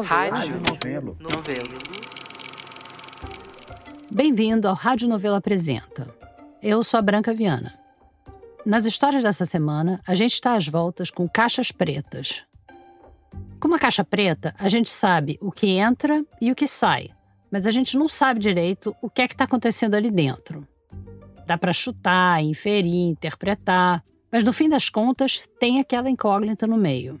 [0.00, 1.16] Rádio Novelo.
[1.20, 1.68] Novelo.
[4.10, 6.08] Bem-vindo ao Rádio Novelo Apresenta.
[6.62, 7.78] Eu sou a Branca Viana.
[8.64, 12.44] Nas histórias dessa semana, a gente está às voltas com caixas pretas.
[13.60, 17.10] Com uma caixa preta, a gente sabe o que entra e o que sai,
[17.50, 20.66] mas a gente não sabe direito o que é que está acontecendo ali dentro.
[21.46, 27.20] Dá para chutar, inferir, interpretar, mas no fim das contas tem aquela incógnita no meio.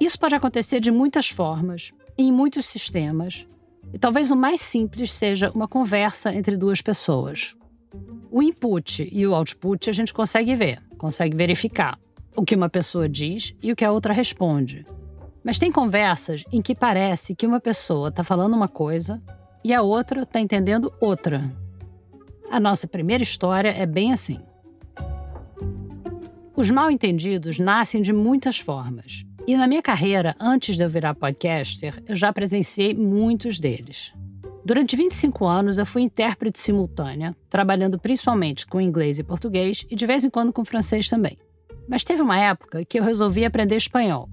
[0.00, 3.46] Isso pode acontecer de muitas formas, em muitos sistemas,
[3.92, 7.56] e talvez o mais simples seja uma conversa entre duas pessoas.
[8.30, 11.98] O input e o output a gente consegue ver, consegue verificar
[12.36, 14.86] o que uma pessoa diz e o que a outra responde.
[15.42, 19.20] Mas tem conversas em que parece que uma pessoa está falando uma coisa
[19.64, 21.50] e a outra está entendendo outra.
[22.50, 24.38] A nossa primeira história é bem assim.
[26.54, 29.24] Os mal entendidos nascem de muitas formas.
[29.48, 34.12] E na minha carreira, antes de eu virar podcaster, eu já presenciei muitos deles.
[34.62, 40.04] Durante 25 anos, eu fui intérprete simultânea, trabalhando principalmente com inglês e português e de
[40.04, 41.38] vez em quando com francês também.
[41.88, 44.28] Mas teve uma época que eu resolvi aprender espanhol.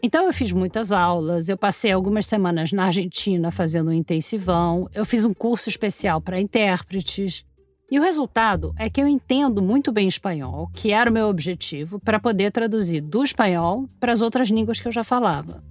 [0.00, 5.04] Então eu fiz muitas aulas, eu passei algumas semanas na Argentina fazendo um intensivão, eu
[5.04, 7.44] fiz um curso especial para intérpretes.
[7.92, 12.00] E o resultado é que eu entendo muito bem espanhol, que era o meu objetivo,
[12.00, 15.62] para poder traduzir do espanhol para as outras línguas que eu já falava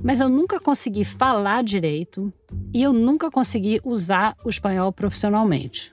[0.00, 2.32] mas eu nunca consegui falar direito
[2.72, 5.92] e eu nunca consegui usar o espanhol profissionalmente.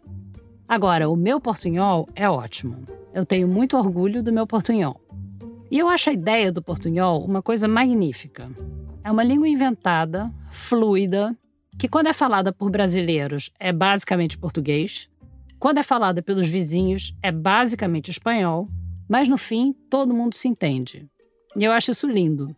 [0.67, 2.83] Agora, o meu portunhol é ótimo.
[3.13, 5.01] Eu tenho muito orgulho do meu portunhol.
[5.71, 8.47] E eu acho a ideia do portunhol uma coisa magnífica.
[9.03, 11.35] É uma língua inventada, fluida,
[11.77, 15.09] que quando é falada por brasileiros é basicamente português,
[15.59, 18.67] quando é falada pelos vizinhos é basicamente espanhol,
[19.09, 21.05] mas no fim todo mundo se entende.
[21.55, 22.55] E eu acho isso lindo.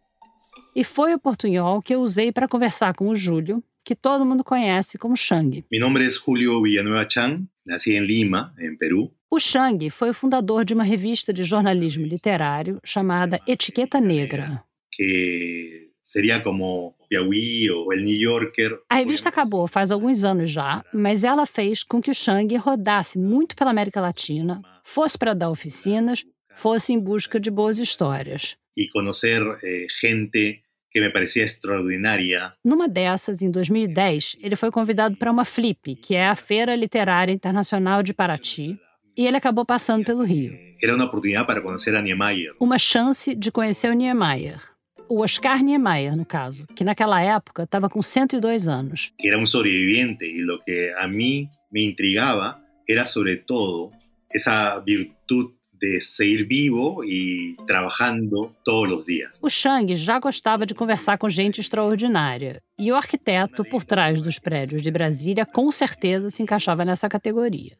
[0.75, 4.43] E foi o portunhol que eu usei para conversar com o Júlio, que todo mundo
[4.43, 5.63] conhece como Shang.
[5.71, 9.11] Mi nome é Julio Villanueva Chan, nasci em Lima, em Peru.
[9.29, 14.63] O Shang foi o fundador de uma revista de jornalismo literário chamada Etiqueta Negra.
[14.91, 18.79] Que seria como Piauí ou El New Yorker.
[18.89, 23.17] A revista acabou faz alguns anos já, mas ela fez com que o Shang rodasse
[23.17, 26.25] muito pela América Latina, fosse para dar oficinas,
[26.55, 28.57] fosse em busca de boas histórias.
[28.75, 32.53] E conhecer eh, gente que me parecia extraordinária.
[32.63, 37.33] Numa dessas, em 2010, ele foi convidado para uma Flip, que é a Feira Literária
[37.33, 38.79] Internacional de Paraty,
[39.15, 40.57] e ele acabou passando pelo Rio.
[40.81, 42.53] Era uma oportunidade para conhecer a Niemeyer.
[42.59, 44.61] Uma chance de conhecer o Niemeyer.
[45.09, 49.13] O Oscar Niemeyer, no caso, que naquela época estava com 102 anos.
[49.23, 53.91] Era um sobrevivente e o que a mim me intrigava era, sobretudo,
[54.33, 59.31] essa virtude de seguir vivo e trabalhando todos os dias.
[59.41, 62.61] O Chang já gostava de conversar com gente extraordinária.
[62.77, 67.77] E o arquiteto por trás dos prédios de Brasília com certeza se encaixava nessa categoria.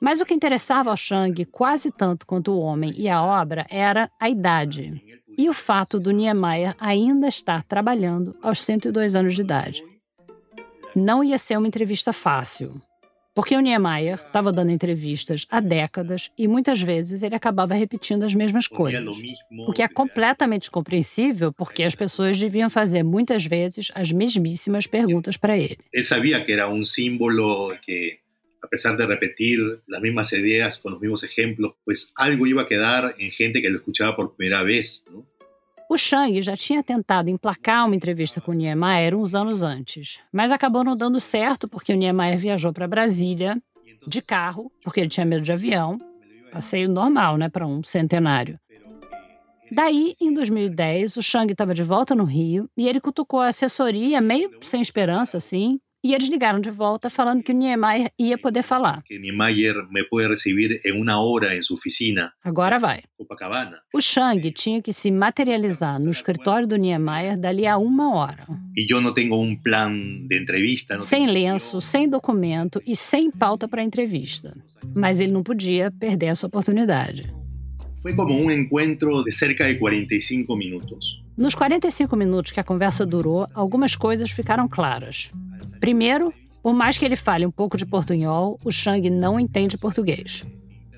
[0.00, 4.10] Mas o que interessava ao Chang quase tanto quanto o homem e a obra era
[4.20, 5.02] a idade.
[5.38, 9.84] E o fato do Niemeyer ainda estar trabalhando aos 102 anos de idade.
[10.96, 12.74] Não ia ser uma entrevista fácil.
[13.32, 18.34] Porque o Niemeyer estava dando entrevistas há décadas e muitas vezes ele acabava repetindo as
[18.34, 19.16] mesmas coisas.
[19.68, 25.36] O que é completamente compreensível porque as pessoas deviam fazer muitas vezes as mesmíssimas perguntas
[25.36, 25.78] para ele.
[25.92, 28.18] Ele sabia que era um símbolo que
[28.62, 33.14] apesar de repetir las mismas ideas con los mismos ejemplos, pues algo iba a quedar
[33.18, 35.26] en gente que lo escuchaba por primera vez, ¿no?
[35.90, 40.52] O Chang já tinha tentado emplacar uma entrevista com o Niemeyer uns anos antes, mas
[40.52, 43.56] acabou não dando certo porque o Niemeyer viajou para Brasília
[44.06, 45.98] de carro, porque ele tinha medo de avião,
[46.52, 48.60] passeio normal, né, para um centenário.
[49.72, 54.20] Daí, em 2010, o Chang estava de volta no Rio e ele cutucou a assessoria,
[54.20, 58.62] meio sem esperança, assim, e eles ligaram de volta falando que o Niemeyer ia poder
[58.62, 59.02] falar.
[59.04, 62.32] Que Niemeyer me pode receber em uma hora em sua oficina.
[62.44, 63.00] Agora vai.
[63.16, 63.78] Copacabana.
[63.92, 68.46] O Chang tinha que se materializar no escritório do Niemeyer dali a uma hora.
[68.76, 71.00] E eu não tenho um plano de entrevista.
[71.00, 74.56] Sem lenço, sem documento e sem pauta para a entrevista.
[74.94, 77.22] Mas ele não podia perder essa oportunidade.
[78.00, 81.27] Foi como um encontro de cerca de 45 minutos.
[81.38, 85.30] Nos 45 minutos que a conversa durou, algumas coisas ficaram claras.
[85.78, 90.42] Primeiro, por mais que ele fale um pouco de portunhol, o Chang não entende português.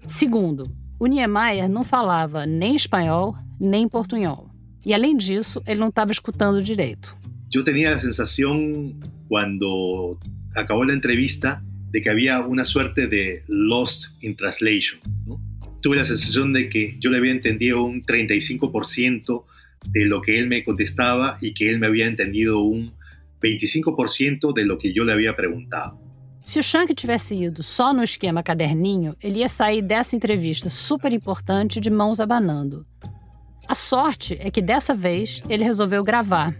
[0.09, 0.63] Segundo,
[0.99, 4.49] o Niemeyer não falava nem espanhol nem portunhol.
[4.87, 7.15] E além disso, ele não estava escutando direito.
[7.53, 8.95] Eu tinha a sensação,
[9.29, 10.17] quando
[10.57, 14.97] acabou a entrevista, de que havia uma suerte de lost in translation.
[15.83, 19.45] Tuve a sensação de que eu había entendido un 35%
[19.89, 22.93] de lo que él me contestaba y que él me había entendido un
[23.43, 25.99] 25% de lo que yo le había preguntado.
[26.43, 31.13] Se o Shank tivesse ido só no esquema caderninho, ele ia sair dessa entrevista super
[31.13, 32.87] importante de mãos abanando.
[33.69, 36.57] A sorte é que dessa vez ele resolveu gravar.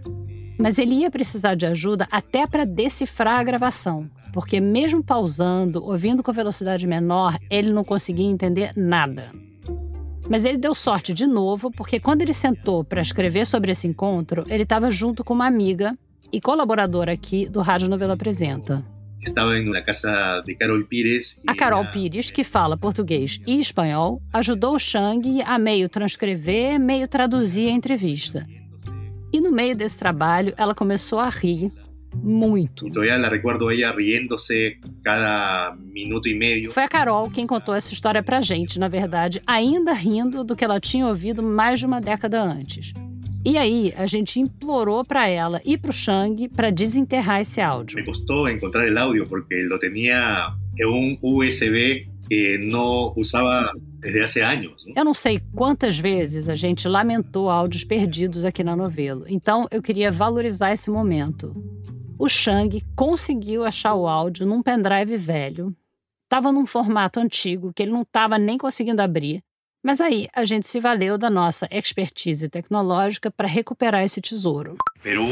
[0.57, 6.21] Mas ele ia precisar de ajuda até para decifrar a gravação, porque mesmo pausando, ouvindo
[6.21, 9.31] com velocidade menor, ele não conseguia entender nada.
[10.31, 14.45] Mas ele deu sorte de novo, porque quando ele sentou para escrever sobre esse encontro,
[14.47, 15.93] ele estava junto com uma amiga
[16.31, 18.81] e colaboradora aqui do Rádio Novela Apresenta.
[19.21, 21.43] Estava em uma casa de Carol Pires.
[21.45, 27.09] A Carol Pires, que fala português e espanhol, ajudou o Shang a meio transcrever, meio
[27.09, 28.47] traduzir a entrevista.
[29.33, 31.73] E no meio desse trabalho, ela começou a rir
[32.23, 32.87] muito.
[32.87, 36.71] E todavía la recuerdo ella riéndose cada minuto e meio.
[36.71, 40.63] Foi a Carol quem contou essa história pra gente, na verdade, ainda rindo do que
[40.63, 42.93] ela tinha ouvido mais de uma década antes.
[43.43, 47.95] E aí, a gente implorou para ela e para o Shang para desenterrar esse áudio.
[47.95, 54.41] Me custou encontrar o áudio porque tenía en un USB que no usaba desde hace
[54.41, 54.85] años.
[54.95, 59.81] Eu não sei quantas vezes a gente lamentou áudios perdidos aqui na novela, então eu
[59.81, 61.53] queria valorizar esse momento.
[62.23, 65.75] O Shang conseguiu achar o áudio num pendrive velho.
[66.25, 69.43] Estava num formato antigo que ele não estava nem conseguindo abrir.
[69.83, 74.77] Mas aí a gente se valeu da nossa expertise tecnológica para recuperar esse tesouro.
[75.01, 75.25] Perú,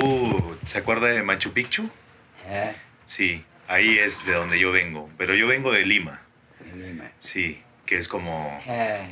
[0.65, 1.87] ¿se acuerda de Machu Picchu?
[2.47, 2.73] É,
[3.05, 6.19] Sí, ahí es de donde yo vengo, pero yo vengo de Lima,
[6.59, 7.11] em Lima.
[7.19, 8.31] sí, que es como...
[8.65, 9.11] É,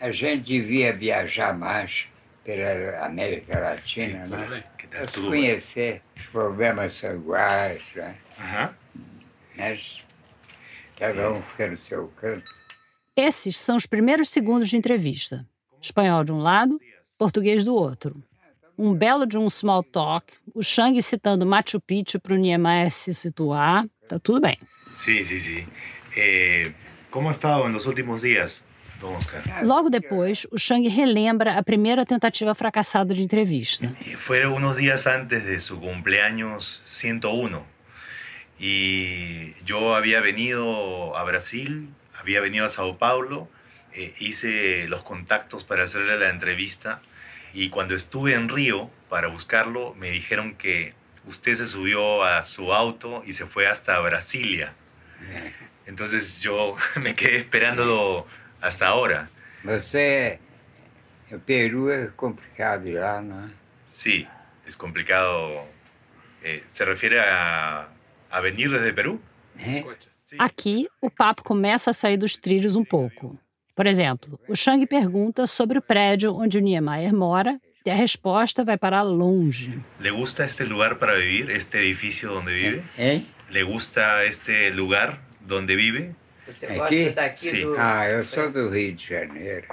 [0.00, 2.08] a gente devia viajar mais
[2.42, 4.64] pela América Latina, né?
[4.94, 5.26] ¿Qué tal Para se tú?
[5.26, 8.16] conhecer, os problemas são iguais, né?
[8.38, 8.74] Ajá.
[9.56, 10.00] Mas
[10.96, 12.48] cada um fica no seu canto.
[13.16, 15.44] Esses são os primeiros segundos de entrevista.
[15.82, 16.80] Espanhol de um lado,
[17.18, 18.22] português do outro.
[18.78, 23.12] Um belo de um small talk, o Shang citando Machu Picchu para o Niemeyer se
[23.14, 23.86] situar.
[24.08, 24.58] Tá tudo bem.
[24.92, 25.66] Sí, sí, sí.
[26.16, 26.72] Eh,
[27.10, 28.73] ¿Cómo ha estado en los últimos Oscar?
[29.62, 33.86] Logo depois, o Shang relembra a primeira tentativa fracassada de entrevista.
[34.06, 37.64] Y Fue unos días antes de su cumpleaños 101.
[38.58, 41.88] Y yo había venido a Brasil,
[42.18, 43.48] había venido a Sao Paulo,
[43.92, 47.00] eh, hice los contactos para hacerle la entrevista.
[47.52, 50.94] Y cuando estuve en Río para buscarlo, me dijeron que
[51.26, 54.72] usted se subió a su auto y se fue hasta Brasilia.
[55.86, 58.26] Entonces yo me quedé esperándolo
[58.64, 59.28] hasta ahora.
[59.62, 60.38] Você,
[61.30, 63.50] o Peru é complicado ir lá, não é?
[63.86, 64.26] Sí,
[64.66, 65.62] es complicado.
[66.42, 67.86] Eh, ¿Se refiere a,
[68.30, 69.20] a venir desde Perú?
[69.58, 69.84] É?
[70.38, 73.38] Aqui, o papo começa a sair dos trilhos um pouco.
[73.74, 78.64] Por exemplo, o Shang pergunta sobre o prédio onde o Niemeyer mora e a resposta
[78.64, 79.78] vai para longe.
[80.00, 82.84] ¿Le gusta este lugar para vivir, este edificio donde vive?
[82.98, 83.26] Hein?
[83.50, 86.14] ¿Le gusta este lugar donde vive?
[86.46, 86.76] Você Aqui?
[87.04, 87.60] gosta daqui Sim.
[87.62, 87.74] do...
[87.78, 89.66] Ah, eu sou do Rio de Janeiro.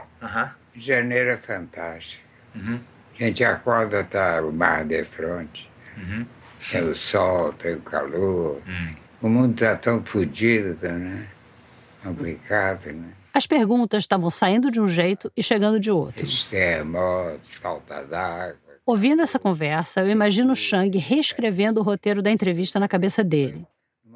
[0.73, 2.23] De Janeiro é fantástico.
[2.55, 2.79] Ujú,
[3.19, 5.69] A gente acorda, tá o mar de frente.
[5.97, 6.25] ujú,
[6.71, 8.61] Tem o sol, tem o calor.
[8.65, 8.95] mm.
[9.21, 11.27] O mundo está tão fodido, né?
[12.03, 13.09] Complicado, né?
[13.33, 16.25] As perguntas estavam saindo de um jeito e chegando de outro.
[16.49, 18.57] Terremotos, falta d'água.
[18.85, 23.65] Ouvindo essa conversa, eu imagino o Shang reescrevendo o roteiro da entrevista na cabeça dele.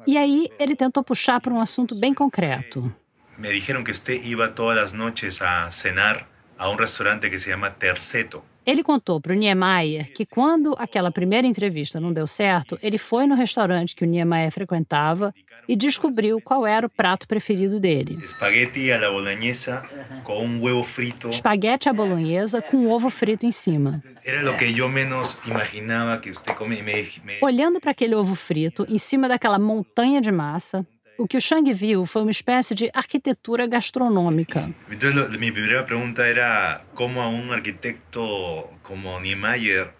[0.06, 2.94] E aí ele tentou puxar para um assunto bem concreto.
[3.38, 7.50] Me dijeron que usted iba todas las noches a cenar a un restaurante que se
[7.50, 8.42] llama Terceto.
[8.66, 13.24] Ele contou para o Niemeyer que quando aquela primeira entrevista não deu certo, ele foi
[13.26, 15.32] no restaurante que o Niemeyer frequentava
[15.68, 18.18] e descobriu qual era o prato preferido dele.
[18.24, 19.84] Espagueti a la boloñesa
[20.24, 21.28] con un huevo frito.
[21.30, 24.02] Espaguete à bolonhesa com ovo frito em cima.
[24.24, 26.32] Era lo que yo menos imaginaba que
[26.66, 30.84] Me, me- Olhando para aquele ovo frito em cima daquela montanha de massa,
[31.18, 34.70] o que o Shang viu foi uma espécie de arquitetura gastronômica.
[34.90, 39.90] Entonces, lo- mi primera pregunta era cómo a un arquitecto como Niemeyer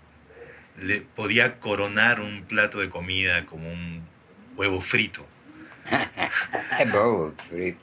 [0.80, 4.02] le podía coronar un plato de comida como un
[4.56, 5.24] huevo frito.
[6.78, 7.78] É bom o frito.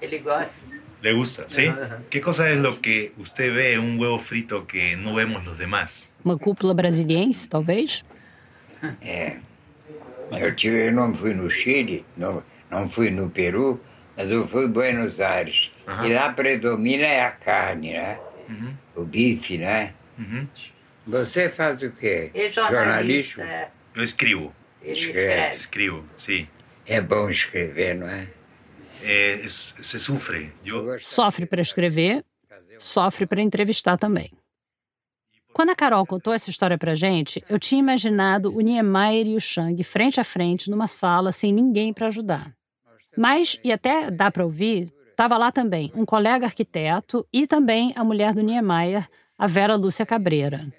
[0.00, 0.58] Ele gosta.
[1.02, 1.44] ¿Le gusta?
[1.48, 1.66] ¿Sí?
[1.66, 1.98] Ajá.
[2.08, 5.58] ¿Qué cosa es lo que usted ve en un huevo frito que no vemos los
[5.58, 6.12] demás?
[6.24, 8.04] Uma cúpula brasiliense, talvez?
[9.02, 9.38] É.
[10.38, 13.80] Eu, tive, eu não fui no Chile, não, não fui no Peru,
[14.16, 15.70] mas eu fui em Buenos Aires.
[15.86, 16.06] Aham.
[16.06, 18.18] E lá predomina é a carne, né?
[18.48, 19.92] Ujú, O bife, né?
[20.18, 20.46] ujú.
[21.06, 22.30] Você faz o quê?
[22.34, 23.42] É jornalista.
[23.42, 25.18] É, Yo escribo, ele Escreve.
[25.18, 25.50] escreve.
[25.50, 26.48] escribo, sí.
[26.86, 28.26] É bom escrever, não é?
[29.48, 30.52] Se sufre.
[30.64, 32.24] Eu Sofre para escrever,
[32.78, 34.30] sofre para entrevistar também.
[35.52, 39.40] Quando a Carol contou essa história pra gente, eu tinha imaginado o Niemeyer e o
[39.40, 42.54] Shang frente a frente numa sala sem ninguém para ajudar.
[43.16, 48.02] Mas, e até dá para ouvir, estava lá também um colega arquiteto e também a
[48.02, 49.06] mulher do Niemeyer,
[49.38, 50.72] a Vera Lúcia Cabreira.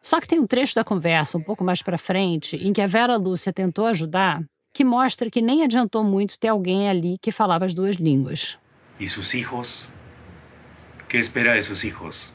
[0.00, 2.86] Só que tem um trecho da conversa um pouco mais para frente em que a
[2.86, 4.42] Vera Lúcia tentou ajudar,
[4.72, 8.58] que mostra que nem adiantou muito ter alguém ali que falava as duas línguas.
[8.98, 9.88] E seus filhos?
[11.06, 12.32] Que espera de seus filhos?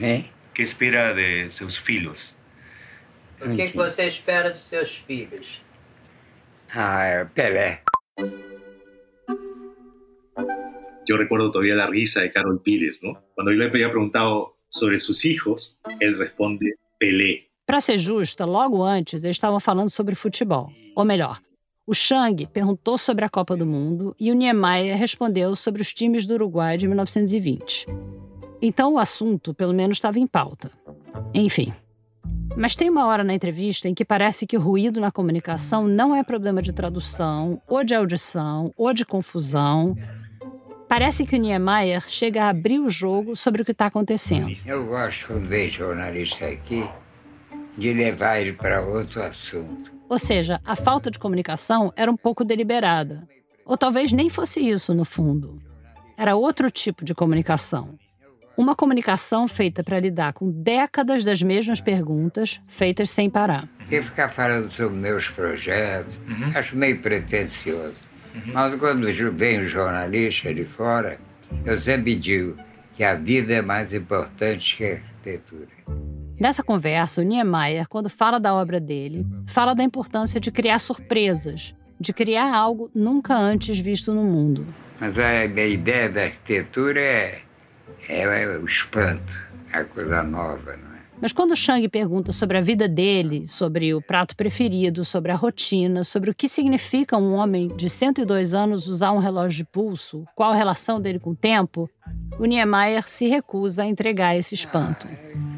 [0.00, 0.33] Hein?
[0.54, 2.34] Que espera de seus filhos?
[3.40, 5.60] O que, que você espera dos seus filhos?
[6.72, 7.82] Ah, é Pelé.
[11.06, 13.20] Yo recuerdo todavía la risa de Carol Pires, ¿no?
[13.34, 17.50] Cuando yo le había preguntado sobre sus hijos, él responde Pelé.
[17.66, 20.70] Para ser justa, logo antes eles estavam falando sobre futebol.
[20.94, 21.40] Ou melhor,
[21.86, 26.26] o Chang perguntou sobre a Copa do Mundo e o Niemeyer respondeu sobre os times
[26.26, 27.86] do Uruguai de 1920.
[28.66, 30.70] Então o assunto, pelo menos, estava em pauta.
[31.34, 31.70] Enfim.
[32.56, 36.16] Mas tem uma hora na entrevista em que parece que o ruído na comunicação não
[36.16, 39.94] é problema de tradução, ou de audição, ou de confusão.
[40.88, 44.50] Parece que o Niemeyer chega a abrir o jogo sobre o que está acontecendo.
[44.64, 46.88] Eu gosto, quando vejo jornalista aqui,
[47.76, 49.92] de levar ele para outro assunto.
[50.08, 53.28] Ou seja, a falta de comunicação era um pouco deliberada.
[53.66, 55.60] Ou talvez nem fosse isso, no fundo.
[56.16, 57.98] Era outro tipo de comunicação.
[58.56, 63.68] Uma comunicação feita para lidar com décadas das mesmas perguntas, feitas sem parar.
[63.78, 66.14] Porque ficar falando sobre meus projetos,
[66.54, 67.96] acho meio pretencioso.
[68.52, 71.18] Mas quando vem o jornalista de fora,
[71.64, 72.56] eu sempre digo
[72.94, 75.68] que a vida é mais importante que a arquitetura.
[76.38, 81.74] Nessa conversa, o Niemeyer, quando fala da obra dele, fala da importância de criar surpresas,
[81.98, 84.66] de criar algo nunca antes visto no mundo.
[85.00, 87.40] Mas a, a ideia da arquitetura é,
[88.08, 89.32] é o espanto,
[89.72, 90.94] é a coisa nova, não é?
[91.20, 95.36] Mas quando o Chang pergunta sobre a vida dele, sobre o prato preferido, sobre a
[95.36, 100.26] rotina, sobre o que significa um homem de 102 anos usar um relógio de pulso,
[100.34, 101.88] qual a relação dele com o tempo,
[102.38, 105.08] o Niemeyer se recusa a entregar esse espanto.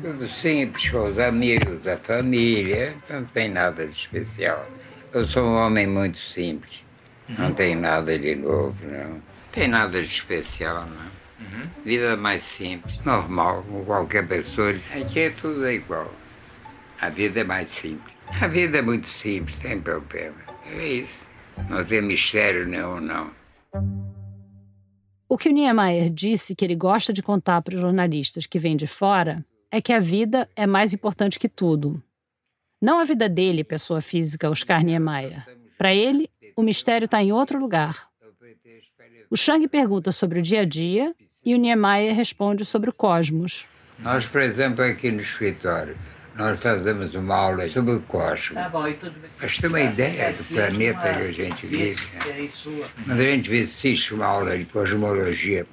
[0.03, 4.65] Tudo simples, com os amigos, a família, não tem nada de especial.
[5.12, 6.85] Eu sou um homem muito simples,
[7.29, 9.21] não tem nada de novo, não.
[9.50, 11.25] Tem nada de especial, não.
[11.85, 14.75] Vida mais simples, normal, com qualquer pessoa.
[14.93, 16.12] Aqui é tudo igual.
[17.00, 18.14] A vida é mais simples.
[18.40, 20.37] A vida é muito simples, sem problema.
[20.66, 21.26] É isso.
[21.69, 23.31] Não tem mistério nenhum, não.
[25.28, 28.76] O que o Niemeyer disse que ele gosta de contar para os jornalistas que vêm
[28.76, 32.02] de fora é que a vida é mais importante que tudo.
[32.81, 35.45] Não a vida dele, pessoa física, Oscar Niemeyer.
[35.76, 38.09] Para ele, o mistério está em outro lugar.
[39.31, 41.14] O Chang pergunta sobre o dia a dia
[41.47, 43.67] e o Niemeyer responde sobre o cosmos.
[44.00, 45.97] Nós, por exemplo, aqui no escritório,
[46.35, 48.55] nós fazemos uma aula sobre o cosmos.
[48.55, 49.31] Tá bom, e tudo bem.
[49.41, 52.07] Mas tem uma ideia do planeta que a gente vive.
[52.17, 52.49] né?
[53.07, 55.65] Quando a gente assiste uma aula de cosmologia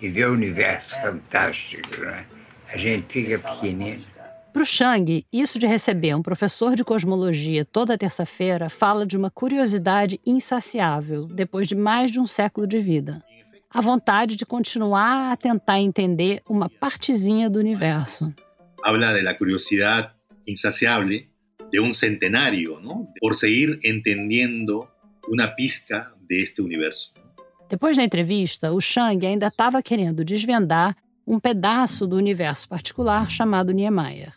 [0.00, 2.26] e vê o universo fantástico, né?
[2.72, 4.04] a gente fica pequenino.
[4.52, 9.30] Para o Chang, isso de receber um professor de cosmologia toda terça-feira fala de uma
[9.30, 13.24] curiosidade insaciável depois de mais de um século de vida.
[13.74, 18.34] A vontade de continuar a tentar entender uma partezinha do universo.
[18.84, 20.12] Habla de la curiosidad
[20.46, 21.30] insaciable
[21.70, 23.08] de un centenario, ¿no?
[23.18, 24.88] Por seguir entendiendo
[25.26, 27.12] una pizca de este universo.
[27.70, 30.94] Depois da entrevista, o Chang ainda estava querendo desvendar
[31.26, 34.34] um pedaço do universo particular chamado Niemeyer.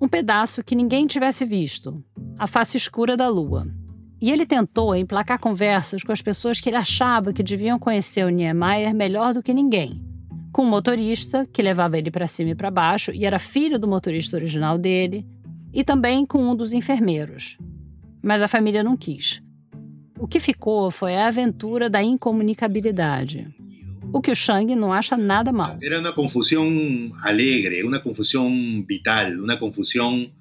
[0.00, 2.04] Um pedaço que ninguém tivesse visto
[2.38, 3.66] a face escura da Lua.
[4.20, 8.30] E ele tentou emplacar conversas com as pessoas que ele achava que deviam conhecer o
[8.30, 10.02] Niemeyer melhor do que ninguém.
[10.52, 13.86] Com um motorista, que levava ele para cima e para baixo e era filho do
[13.86, 15.26] motorista original dele,
[15.72, 17.58] e também com um dos enfermeiros.
[18.22, 19.42] Mas a família não quis.
[20.18, 23.46] O que ficou foi a aventura da incomunicabilidade.
[24.10, 25.76] O que o Chang não acha nada mal.
[25.82, 30.32] Era una confusión alegre, una confusión vital, una confusión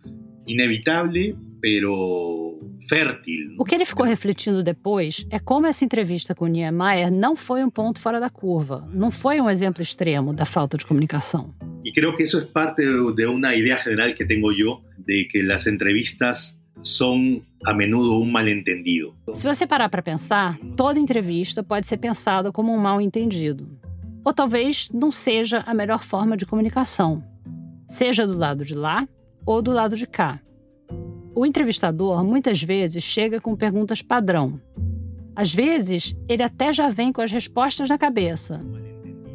[0.47, 2.44] inevitable, pero
[2.87, 3.55] fértil.
[3.57, 7.63] O que ele ficou refletindo depois é como essa entrevista com o Niemeyer não foi
[7.63, 11.53] um ponto fora da curva, não foi um exemplo extremo da falta de comunicação.
[11.83, 15.43] Y creo que eso es parte de una idea general que tengo yo de que
[15.43, 19.15] las entrevistas son a menudo un malentendido.
[19.33, 23.67] Se você parar para pensar, toda entrevista pode ser pensada como um mal entendido.
[24.23, 27.23] Ou talvez não seja a melhor forma de comunicação,
[27.87, 29.07] seja do lado de lá
[29.45, 30.39] ou do lado de cá.
[31.35, 34.57] O entrevistador muitas vezes chega com perguntas padrão.
[35.35, 38.65] Às vezes, ele até já vem com as respostas na cabeça.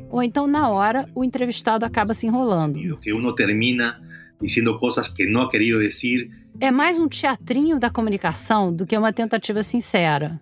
[0.09, 2.99] Ou então, na hora, o entrevistado acaba se enrolando.
[3.00, 4.00] Que uno termina
[4.40, 6.30] diciendo cosas que no ha querido decir.
[6.59, 10.40] É mais um teatrinho da comunicação do que uma tentativa sincera.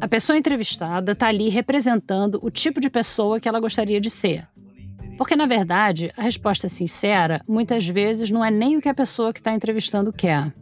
[0.00, 4.46] A pessoa entrevistada está ali representando o tipo de pessoa que ela gostaria de ser.
[5.18, 9.32] Porque, na verdade, a resposta sincera muitas vezes não é nem o que a pessoa
[9.32, 10.54] que está entrevistando quer.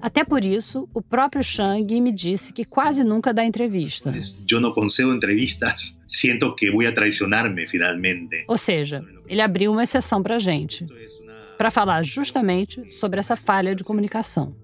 [0.00, 4.12] Até por isso, o próprio Shang me disse que quase nunca dá entrevista.
[4.50, 8.44] Eu não consigo entrevistas, sinto que vou traicionar-me finalmente.
[8.46, 10.86] Ou seja, ele abriu uma exceção para a gente,
[11.58, 14.54] para falar justamente sobre essa falha de comunicação.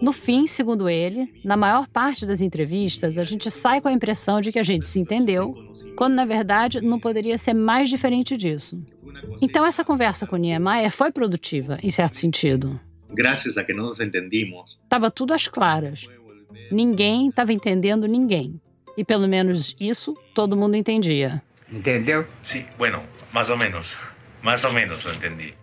[0.00, 4.40] No fim, segundo ele, na maior parte das entrevistas, a gente sai com a impressão
[4.40, 5.54] de que a gente se entendeu,
[5.94, 8.82] quando na verdade não poderia ser mais diferente disso.
[9.42, 12.80] Então, essa conversa com Niemeyer foi produtiva, em certo sentido.
[13.12, 14.78] Graças a que nos entendimos.
[14.82, 16.08] Estava tudo às claras.
[16.70, 18.60] Ninguém estava entendendo ninguém.
[18.96, 21.42] E pelo menos isso todo mundo entendia.
[21.70, 22.26] Entendeu?
[22.42, 23.02] Sim, sí, bueno,
[23.32, 23.96] mais ou menos.
[24.42, 25.54] Mais ou menos eu entendi.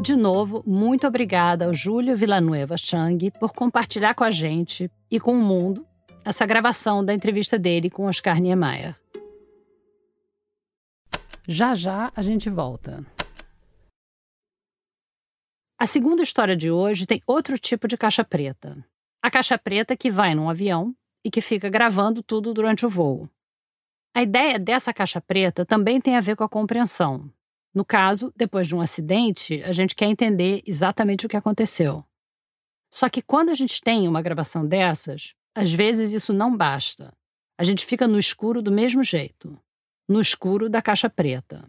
[0.00, 5.32] De novo, muito obrigada ao Júlio Villanueva Chang por compartilhar com a gente e com
[5.32, 5.86] o mundo
[6.24, 8.96] essa gravação da entrevista dele com Oscar Niemeyer.
[11.46, 13.04] Já já a gente volta.
[15.84, 18.82] A segunda história de hoje tem outro tipo de caixa preta.
[19.22, 23.28] A caixa preta que vai num avião e que fica gravando tudo durante o voo.
[24.16, 27.30] A ideia dessa caixa preta também tem a ver com a compreensão.
[27.74, 32.02] No caso, depois de um acidente, a gente quer entender exatamente o que aconteceu.
[32.90, 37.12] Só que quando a gente tem uma gravação dessas, às vezes isso não basta.
[37.58, 39.60] A gente fica no escuro do mesmo jeito
[40.08, 41.62] no escuro da caixa preta.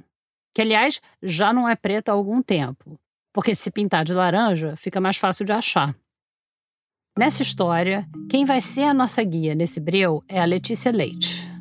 [0.54, 2.98] Que, aliás, já não é preta há algum tempo,
[3.36, 5.94] porque se pintar de laranja fica mais fácil de achar.
[7.20, 11.52] Nessa história, quem vai ser a nossa guia nesse breu é a Letícia Leite.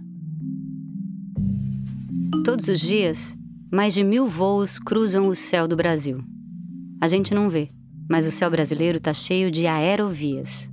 [2.45, 3.37] Todos os dias,
[3.73, 6.23] mais de mil voos cruzam o céu do Brasil.
[7.01, 7.71] A gente não vê,
[8.09, 10.71] mas o céu brasileiro está cheio de aerovias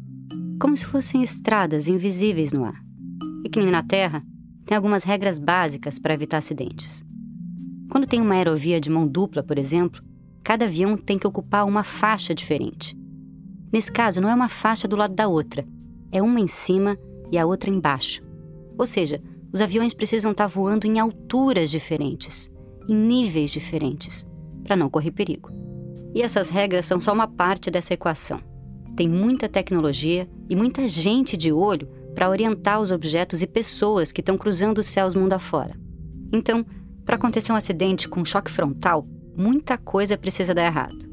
[0.60, 2.80] como se fossem estradas invisíveis no ar.
[3.44, 4.24] E que nem na Terra,
[4.68, 7.04] tem algumas regras básicas para evitar acidentes.
[7.90, 10.11] Quando tem uma aerovia de mão dupla, por exemplo,
[10.44, 12.98] cada avião tem que ocupar uma faixa diferente.
[13.72, 15.66] Nesse caso, não é uma faixa do lado da outra,
[16.12, 16.98] é uma em cima
[17.32, 18.22] e a outra embaixo.
[18.78, 19.22] Ou seja,
[19.54, 22.52] os aviões precisam estar tá voando em alturas diferentes
[22.88, 24.28] em níveis diferentes,
[24.64, 25.50] para não correr perigo.
[26.14, 28.42] E essas regras são só uma parte dessa equação.
[28.96, 34.20] Tem muita tecnologia e muita gente de olho para orientar os objetos e pessoas que
[34.20, 35.80] estão cruzando os céus mundo afora.
[36.34, 36.66] Então,
[37.06, 41.10] para acontecer um acidente com choque frontal, muita coisa precisa dar errado.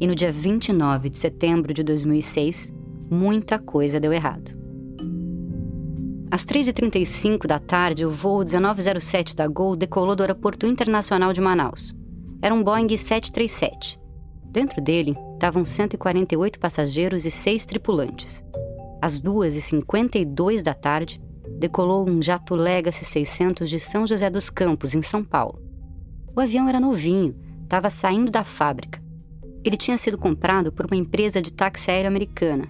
[0.00, 2.72] E no dia 29 de setembro de 2006,
[3.10, 4.52] muita coisa deu errado.
[6.30, 11.94] Às 3h35 da tarde, o voo 1907 da Gol decolou do Aeroporto Internacional de Manaus.
[12.42, 14.00] Era um Boeing 737.
[14.44, 18.44] Dentro dele estavam 148 passageiros e seis tripulantes.
[19.00, 21.20] Às 2h52 da tarde,
[21.58, 25.62] decolou um jato Legacy 600 de São José dos Campos, em São Paulo.
[26.34, 27.34] O avião era novinho,
[27.74, 29.02] estava saindo da fábrica.
[29.64, 32.68] Ele tinha sido comprado por uma empresa de táxi aéreo americana.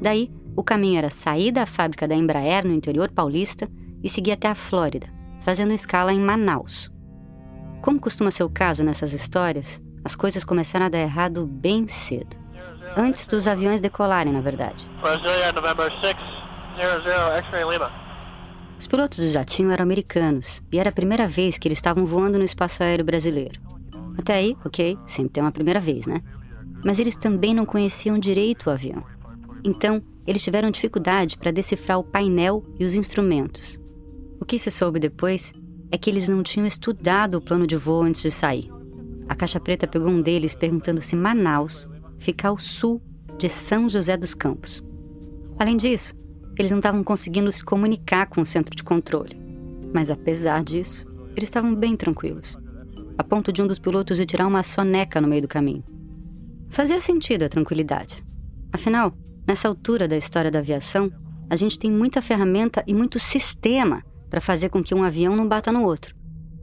[0.00, 3.68] Daí, o caminho era sair da fábrica da Embraer no interior paulista
[4.02, 5.06] e seguir até a Flórida,
[5.42, 6.90] fazendo escala em Manaus.
[7.82, 12.36] Como costuma ser o caso nessas histórias, as coisas começaram a dar errado bem cedo.
[12.96, 14.90] Antes dos aviões decolarem, na verdade.
[18.76, 22.38] Os pilotos do jatinho eram americanos e era a primeira vez que eles estavam voando
[22.38, 23.71] no espaço aéreo brasileiro.
[24.16, 26.22] Até aí, ok, sempre tem uma primeira vez, né?
[26.84, 29.02] Mas eles também não conheciam direito o avião.
[29.64, 33.80] Então, eles tiveram dificuldade para decifrar o painel e os instrumentos.
[34.40, 35.52] O que se soube depois
[35.90, 38.70] é que eles não tinham estudado o plano de voo antes de sair.
[39.28, 43.00] A Caixa Preta pegou um deles perguntando se Manaus fica ao sul
[43.38, 44.82] de São José dos Campos.
[45.58, 46.14] Além disso,
[46.58, 49.40] eles não estavam conseguindo se comunicar com o centro de controle.
[49.92, 52.58] Mas apesar disso, eles estavam bem tranquilos,
[53.16, 55.84] a ponto de um dos pilotos ir tirar uma soneca no meio do caminho.
[56.68, 58.24] Fazia sentido a tranquilidade.
[58.72, 59.14] Afinal,
[59.46, 61.10] Nessa altura da história da aviação,
[61.50, 65.46] a gente tem muita ferramenta e muito sistema para fazer com que um avião não
[65.46, 66.14] bata no outro.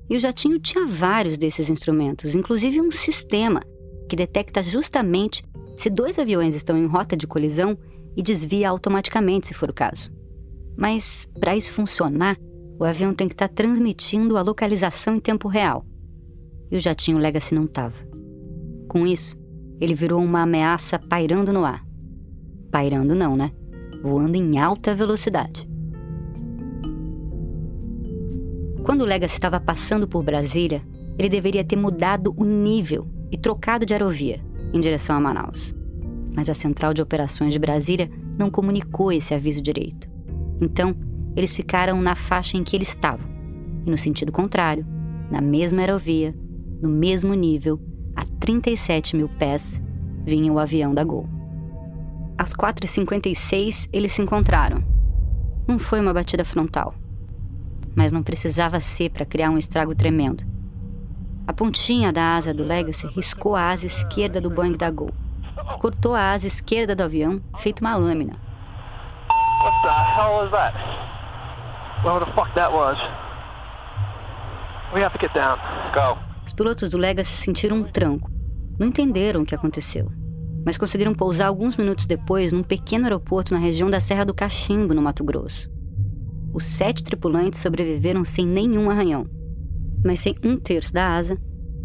[0.10, 3.62] E o jatinho tinha vários desses instrumentos, inclusive um sistema
[4.08, 5.44] que detecta justamente
[5.78, 7.78] se dois aviões estão em rota de colisão
[8.16, 10.12] e desvia automaticamente se for o caso.
[10.76, 12.38] Mas para isso funcionar,
[12.80, 15.86] o avião tem que estar tá transmitindo a localização em tempo real.
[16.72, 17.96] E o jatinho Legacy não estava.
[18.88, 19.38] Com isso,
[19.80, 21.86] ele virou uma ameaça pairando no ar.
[22.72, 23.52] Pairando não, né?
[24.04, 25.68] Voando em alta velocidade.
[28.84, 30.82] Quando o Legacy estava passando por Brasília,
[31.18, 34.40] ele deveria ter mudado o nível e trocado de aerovia
[34.74, 35.76] em direção a Manaus.
[36.36, 40.10] Mas a Central de Operações de Brasília não comunicou esse aviso direito.
[40.62, 40.96] Então,
[41.36, 43.28] eles ficaram na faixa em que eles estavam,
[43.86, 44.86] e no sentido contrário,
[45.30, 46.36] na mesma aerovia,
[46.82, 47.80] no mesmo nível,
[48.16, 49.82] a 37 mil pés,
[50.26, 51.28] vinha o avião da Gol.
[52.38, 54.84] Às 4h56, eles se encontraram.
[55.68, 56.94] Não foi uma batida frontal,
[57.96, 60.44] mas não precisava ser para criar um estrago tremendo.
[61.46, 65.12] A pontinha da asa do Legacy riscou a asa esquerda do Boeing da Gol.
[65.80, 68.34] Cortou a asa esquerda do avião, feito uma lâmina.
[69.62, 70.74] What the hell was that?
[72.04, 72.98] Whatever the fuck that was.
[74.94, 75.02] We.
[75.94, 76.29] Go.
[76.50, 78.32] Os pilotos do Legacy sentiram um tranco.
[78.80, 80.12] Não entenderam o que aconteceu,
[80.66, 84.96] mas conseguiram pousar alguns minutos depois num pequeno aeroporto na região da Serra do Cachimbo,
[84.96, 85.70] no Mato Grosso.
[86.52, 89.28] Os sete tripulantes sobreviveram sem nenhum arranhão,
[90.04, 91.38] mas sem um terço da asa,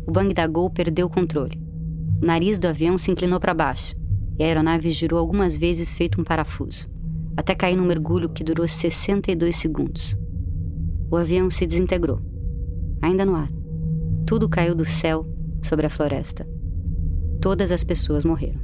[0.07, 1.61] o Bang da Gol perdeu o controle.
[2.22, 3.94] O nariz do avião se inclinou para baixo
[4.38, 6.90] e a aeronave girou algumas vezes feito um parafuso,
[7.37, 10.16] até cair num mergulho que durou 62 segundos.
[11.11, 12.18] O avião se desintegrou,
[13.03, 13.63] ainda no ar.
[14.27, 15.27] Tudo caiu do céu
[15.63, 16.49] sobre a floresta.
[17.43, 18.61] Todas as pessoas morreram.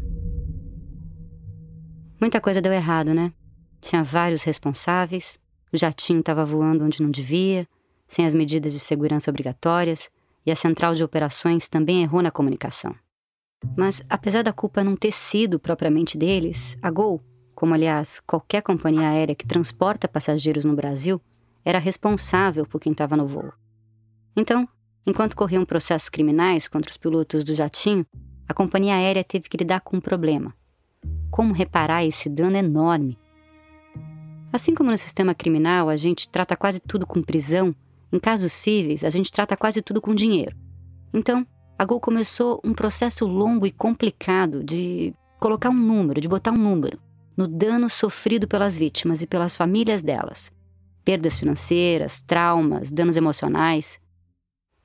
[2.18, 3.30] Muita coisa deu errado, né?
[3.78, 5.38] Tinha vários responsáveis,
[5.70, 7.68] o jatinho estava voando onde não devia,
[8.08, 10.10] sem as medidas de segurança obrigatórias,
[10.46, 12.94] e a central de operações também errou na comunicação.
[13.76, 17.22] Mas, apesar da culpa não ter sido propriamente deles, a Gol,
[17.54, 21.20] como aliás qualquer companhia aérea que transporta passageiros no Brasil,
[21.62, 23.52] era responsável por quem estava no voo.
[24.34, 24.66] Então,
[25.06, 28.06] enquanto corriam processos criminais contra os pilotos do jatinho,
[28.48, 30.54] a companhia aérea teve que lidar com um problema.
[31.30, 33.18] Como reparar esse dano enorme?
[34.52, 37.74] Assim como no sistema criminal a gente trata quase tudo com prisão,
[38.12, 40.56] em casos cíveis a gente trata quase tudo com dinheiro.
[41.14, 41.46] Então,
[41.78, 46.58] a Gol começou um processo longo e complicado de colocar um número, de botar um
[46.58, 46.98] número
[47.40, 50.52] no dano sofrido pelas vítimas e pelas famílias delas.
[51.02, 53.98] Perdas financeiras, traumas, danos emocionais.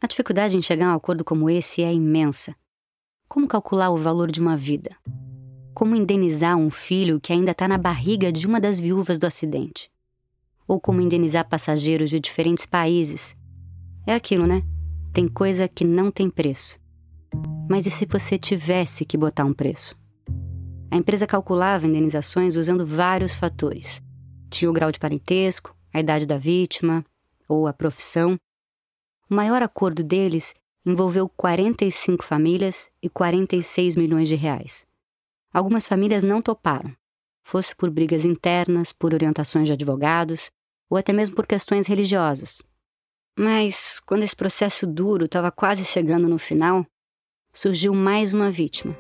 [0.05, 2.55] A dificuldade em chegar a um acordo como esse é imensa.
[3.27, 4.91] Como calcular o valor de uma vida?
[5.73, 9.89] Como indenizar um filho que ainda está na barriga de uma das viúvas do acidente?
[10.67, 13.35] Ou como indenizar passageiros de diferentes países?
[14.05, 14.61] É aquilo, né?
[15.11, 16.79] Tem coisa que não tem preço.
[17.67, 19.97] Mas e se você tivesse que botar um preço?
[20.91, 24.03] A empresa calculava indenizações usando vários fatores.
[24.51, 27.03] Tinha o grau de parentesco, a idade da vítima
[27.49, 28.39] ou a profissão.
[29.29, 30.53] O maior acordo deles
[30.85, 34.85] envolveu 45 famílias e 46 milhões de reais.
[35.51, 36.95] Algumas famílias não toparam,
[37.43, 40.51] fosse por brigas internas, por orientações de advogados
[40.89, 42.61] ou até mesmo por questões religiosas.
[43.37, 46.85] Mas, quando esse processo duro estava quase chegando no final,
[47.51, 48.95] surgiu mais uma vítima.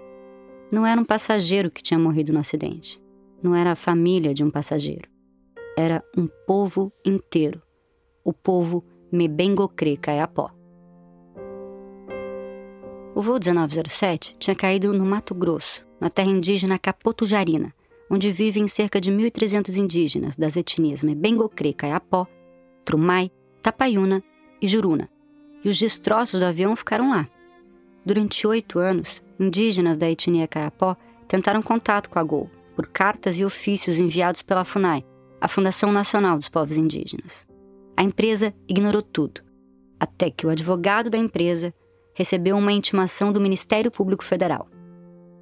[0.71, 2.99] Não era um passageiro que tinha morrido no acidente.
[3.41, 5.07] Não era a família de um passageiro.
[5.77, 7.61] Era um povo inteiro.
[8.23, 8.83] O povo
[9.15, 10.51] Mebengocre Caiapó.
[13.15, 17.73] O voo 1907 tinha caído no Mato Grosso, na terra indígena Capotujarina,
[18.09, 22.27] onde vivem cerca de 1.300 indígenas das etnias Mebengocre Caiapó,
[22.83, 23.31] Trumai,
[23.63, 24.21] Tapaiuna
[24.61, 25.09] e Juruna.
[25.63, 27.25] E os destroços do avião ficaram lá.
[28.05, 33.45] Durante oito anos, indígenas da etnia Caiapó tentaram contato com a Gol por cartas e
[33.45, 35.05] ofícios enviados pela FUNAI,
[35.39, 37.47] a Fundação Nacional dos Povos Indígenas.
[37.97, 39.41] A empresa ignorou tudo,
[39.97, 41.73] até que o advogado da empresa
[42.13, 44.67] recebeu uma intimação do Ministério Público Federal.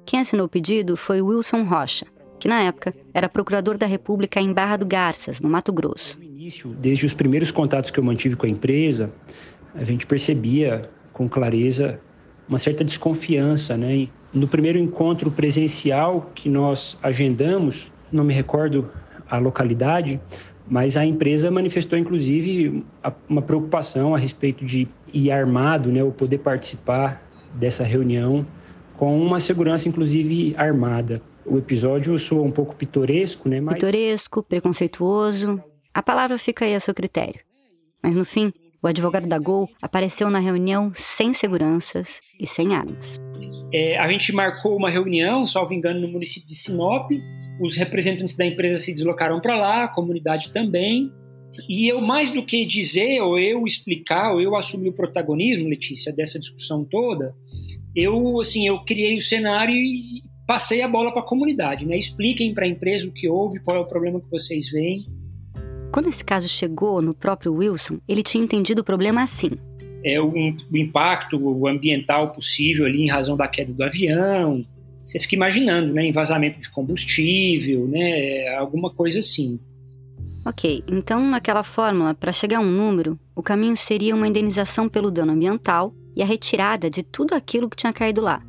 [0.06, 2.06] Quem assinou o pedido foi Wilson Rocha,
[2.38, 6.16] que na época era procurador da República em Barra do Garças, no Mato Grosso.
[6.16, 9.12] No início, desde os primeiros contatos que eu mantive com a empresa,
[9.74, 12.00] a gente percebia com clareza
[12.48, 14.08] uma certa desconfiança, né?
[14.32, 18.90] No primeiro encontro presencial que nós agendamos, não me recordo
[19.28, 20.20] a localidade,
[20.66, 22.84] mas a empresa manifestou, inclusive,
[23.28, 27.22] uma preocupação a respeito de ir armado, né, ou poder participar
[27.54, 28.46] dessa reunião
[28.96, 31.20] com uma segurança, inclusive, armada.
[31.44, 33.60] O episódio soa um pouco pitoresco, né?
[33.60, 33.74] Mas...
[33.74, 35.62] Pitoresco, preconceituoso.
[35.92, 37.40] A palavra fica aí a seu critério.
[38.02, 43.20] Mas no fim, o advogado da Gol apareceu na reunião sem seguranças e sem armas.
[43.72, 47.10] É, a gente marcou uma reunião, salvo engano, no município de Sinop,
[47.60, 51.12] os representantes da empresa se deslocaram para lá, a comunidade também.
[51.68, 56.12] E eu, mais do que dizer, ou eu explicar, ou eu assumir o protagonismo, Letícia,
[56.12, 57.34] dessa discussão toda,
[57.94, 61.96] eu, assim, eu criei o cenário e passei a bola para a comunidade, né?
[61.96, 65.06] Expliquem para a empresa o que houve, qual é o problema que vocês veem.
[65.92, 69.52] Quando esse caso chegou no próprio Wilson, ele tinha entendido o problema assim.
[70.04, 74.64] é, o, o impacto ambiental possível ali em razão da queda do avião.
[75.04, 79.60] Você fica imaginando, né, vazamento de combustível, né, alguma coisa assim.
[80.46, 85.10] Ok, então naquela fórmula, para chegar a um número, o caminho seria uma indenização pelo
[85.10, 88.42] dano ambiental e a retirada de tudo aquilo que tinha caído lá.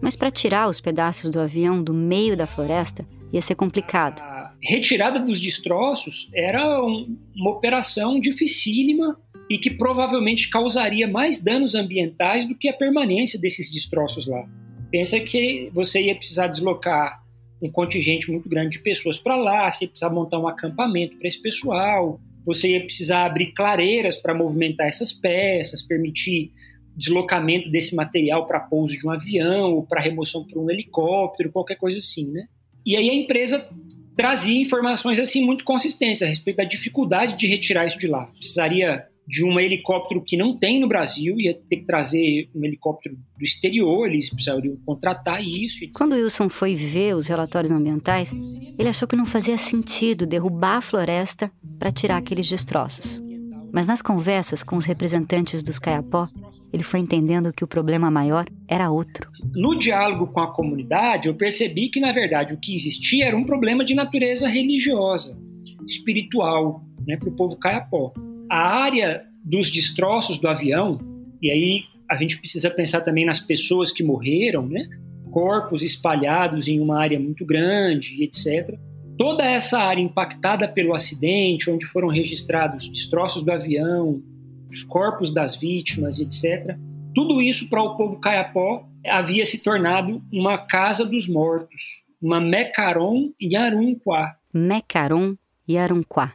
[0.00, 4.20] Mas para tirar os pedaços do avião do meio da floresta ia ser complicado.
[4.22, 9.18] A retirada dos destroços era um, uma operação dificílima
[9.50, 14.44] e que provavelmente causaria mais danos ambientais do que a permanência desses destroços lá.
[14.90, 17.22] Pensa que você ia precisar deslocar
[17.60, 21.28] um contingente muito grande de pessoas para lá, você ia precisar montar um acampamento para
[21.28, 26.52] esse pessoal, você ia precisar abrir clareiras para movimentar essas peças, permitir
[26.96, 31.76] deslocamento desse material para pouso de um avião ou para remoção por um helicóptero, qualquer
[31.76, 32.48] coisa assim, né?
[32.84, 33.68] E aí a empresa
[34.16, 38.26] trazia informações assim muito consistentes a respeito da dificuldade de retirar isso de lá.
[38.26, 43.14] Precisaria de um helicóptero que não tem no Brasil, ia ter que trazer um helicóptero
[43.36, 45.84] do exterior, eles precisariam contratar isso.
[45.94, 48.32] Quando Wilson foi ver os relatórios ambientais,
[48.78, 53.22] ele achou que não fazia sentido derrubar a floresta para tirar aqueles destroços.
[53.70, 56.26] Mas nas conversas com os representantes dos Caiapó,
[56.72, 59.30] ele foi entendendo que o problema maior era outro.
[59.54, 63.44] No diálogo com a comunidade, eu percebi que, na verdade, o que existia era um
[63.44, 65.38] problema de natureza religiosa,
[65.86, 68.12] espiritual, né, para o povo caiapó.
[68.50, 70.98] A área dos destroços do avião,
[71.40, 74.88] e aí a gente precisa pensar também nas pessoas que morreram, né?
[75.30, 78.78] corpos espalhados em uma área muito grande, etc.
[79.16, 84.22] Toda essa área impactada pelo acidente, onde foram registrados destroços do avião,
[84.70, 86.76] os corpos das vítimas, etc.
[87.14, 93.30] Tudo isso para o povo caiapó havia se tornado uma casa dos mortos, uma Mecaron
[93.40, 94.36] Yarunquá.
[94.52, 95.36] Mecaron
[95.68, 96.34] Yarunquá,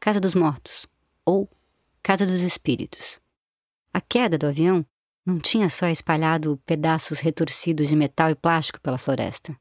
[0.00, 0.86] Casa dos Mortos,
[1.26, 1.48] ou
[2.02, 3.20] Casa dos Espíritos.
[3.92, 4.86] A queda do avião
[5.26, 9.56] não tinha só espalhado pedaços retorcidos de metal e plástico pela floresta.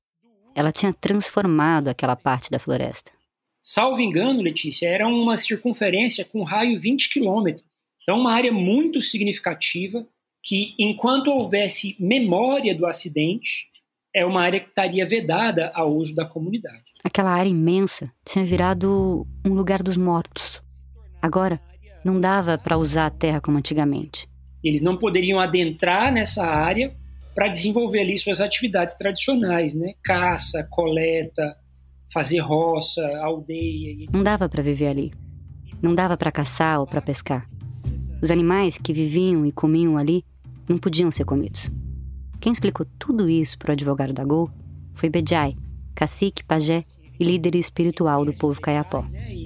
[0.54, 3.12] Ela tinha transformado aquela parte da floresta.
[3.60, 7.66] Salvo engano, Letícia, era uma circunferência com raio 20 quilômetros.
[8.04, 10.08] Então, uma área muito significativa
[10.44, 13.68] que, enquanto houvesse memória do acidente,
[14.14, 16.84] é uma área que estaria vedada ao uso da comunidade.
[17.04, 20.64] Aquela área imensa tinha virado um lugar dos mortos.
[21.26, 21.60] Agora,
[22.04, 24.30] não dava para usar a terra como antigamente.
[24.64, 26.96] Eles não poderiam adentrar nessa área
[27.34, 29.94] para desenvolver ali suas atividades tradicionais, né?
[30.04, 31.58] Caça, coleta,
[32.14, 34.06] fazer roça, aldeia.
[34.14, 35.14] Não dava para viver ali.
[35.82, 37.50] Não dava para caçar ou para pescar.
[38.22, 40.24] Os animais que viviam e comiam ali
[40.70, 41.72] não podiam ser comidos.
[42.40, 44.48] Quem explicou tudo isso para o advogado da Gol
[44.94, 45.56] foi Bejai,
[45.96, 46.84] cacique, pajé
[47.20, 49.04] e líder espiritual do povo caiapó.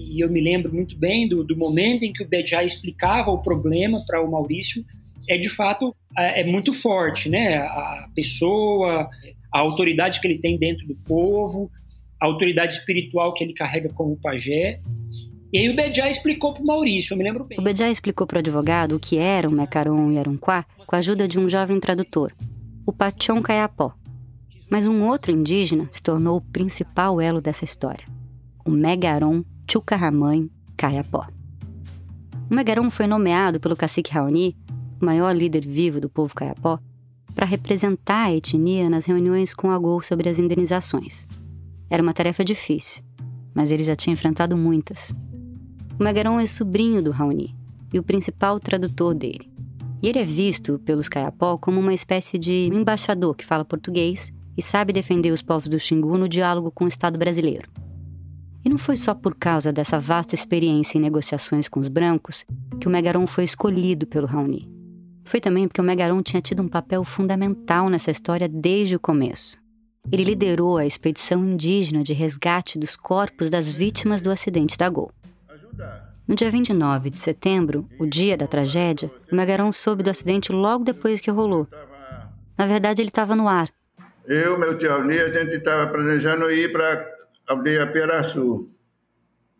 [0.10, 3.38] E eu me lembro muito bem do, do momento em que o Bejai explicava o
[3.38, 4.84] problema para o Maurício.
[5.30, 7.58] É de fato é, é muito forte, né?
[7.58, 9.08] A pessoa,
[9.54, 11.69] a autoridade que ele tem dentro do povo,
[12.19, 14.82] a autoridade espiritual que ele carrega como pajé.
[15.54, 17.60] E aí o Bedjá explicou para o Maurício, eu me lembro bem.
[17.60, 21.00] O Bedjá explicou para o advogado o que era o Mecaron e Arunquá com a
[21.00, 22.34] ajuda de um jovem tradutor,
[22.84, 23.93] o Pachon Caiapó.
[24.69, 28.06] Mas um outro indígena se tornou o principal elo dessa história,
[28.65, 31.27] o Megaron Chucarramãe Caiapó.
[32.49, 34.58] O Megaron foi nomeado pelo cacique Raoni,
[34.99, 36.79] o maior líder vivo do povo Caiapó,
[37.36, 41.27] para representar a etnia nas reuniões com a Gol sobre as indenizações.
[41.88, 43.03] Era uma tarefa difícil,
[43.53, 45.13] mas ele já tinha enfrentado muitas.
[45.99, 47.55] O Megaron é sobrinho do Raoni
[47.93, 49.51] e o principal tradutor dele.
[50.01, 54.63] E ele é visto pelos Caiapó como uma espécie de embaixador que fala português e
[54.63, 57.69] sabe defender os povos do Xingu no diálogo com o Estado brasileiro.
[58.69, 62.45] E não foi só por causa dessa vasta experiência em negociações com os brancos
[62.79, 64.69] que o Megaron foi escolhido pelo Raoni.
[65.25, 69.58] Foi também porque o Megaron tinha tido um papel fundamental nessa história desde o começo.
[70.12, 75.12] Ele liderou a expedição indígena de resgate dos corpos das vítimas do acidente da Gol.
[76.27, 80.84] No dia 29 de setembro, o dia da tragédia, o Megarão soube do acidente logo
[80.84, 81.67] depois que rolou.
[82.55, 83.67] Na verdade, ele estava no ar.
[84.27, 87.18] Eu, meu tio Alni, a gente estava planejando ir para
[87.49, 88.69] aldeia Piaraçu,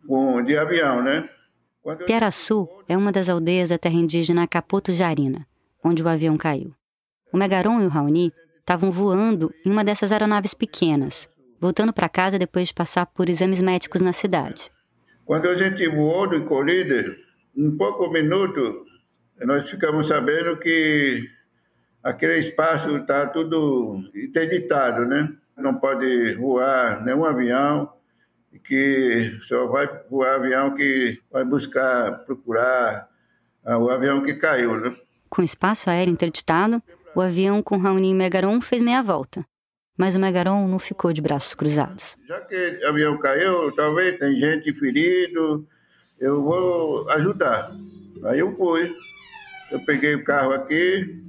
[0.06, 1.28] com, de avião, né?
[1.82, 5.46] Quando Piaraçu é uma das aldeias da terra indígena Capoto Jarina,
[5.82, 6.72] onde o avião caiu.
[7.32, 11.28] O Megaron e o Raoni estavam voando em uma dessas aeronaves pequenas,
[11.60, 14.70] voltando para casa depois de passar por exames médicos na cidade.
[15.24, 17.18] Quando a gente voou do colíder,
[17.56, 18.84] em pouco minuto,
[19.40, 21.28] nós ficamos sabendo que
[22.02, 25.32] aquele espaço está tudo interditado, né?
[25.60, 27.92] Não pode voar nenhum avião,
[28.64, 33.08] que só vai voar avião que vai buscar, procurar
[33.64, 34.96] ah, o avião que caiu, né?
[35.28, 36.82] Com espaço aéreo interditado,
[37.14, 39.44] o avião com Raoni e Megaron fez meia volta.
[39.96, 42.16] Mas o Megaron não ficou de braços cruzados.
[42.26, 45.66] Já que o avião caiu, talvez tem gente ferido,
[46.18, 47.70] eu vou ajudar.
[48.24, 48.96] Aí eu fui.
[49.70, 51.22] Eu peguei o carro aqui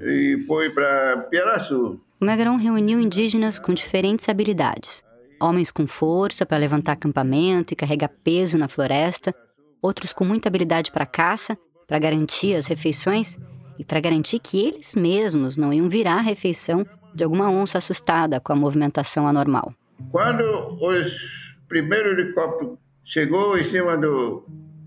[0.00, 2.00] e fui para Piaraçu.
[2.22, 5.02] O Megaron reuniu indígenas com diferentes habilidades.
[5.40, 9.34] Homens com força para levantar acampamento e carregar peso na floresta,
[9.82, 13.36] outros com muita habilidade para caça, para garantir as refeições
[13.76, 18.38] e para garantir que eles mesmos não iam virar a refeição de alguma onça assustada
[18.38, 19.74] com a movimentação anormal.
[20.12, 20.44] Quando
[20.80, 24.46] os primeiros helicópteros chegou em cima do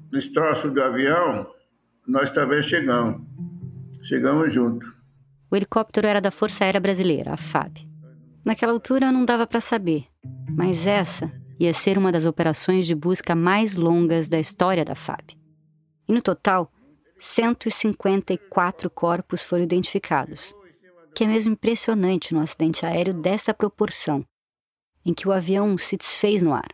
[0.10, 1.45] destroço do avião,
[2.08, 3.21] nós também chegamos.
[4.04, 4.94] Chegamos juntos.
[5.51, 7.88] O helicóptero era da Força Aérea Brasileira, a FAB.
[8.43, 10.05] Naquela altura não dava para saber,
[10.49, 15.38] mas essa ia ser uma das operações de busca mais longas da história da FAB.
[16.08, 16.71] E no total,
[17.17, 20.53] 154 corpos foram identificados,
[21.13, 24.25] que é mesmo impressionante num acidente aéreo dessa proporção,
[25.05, 26.67] em que o avião se desfez no ar.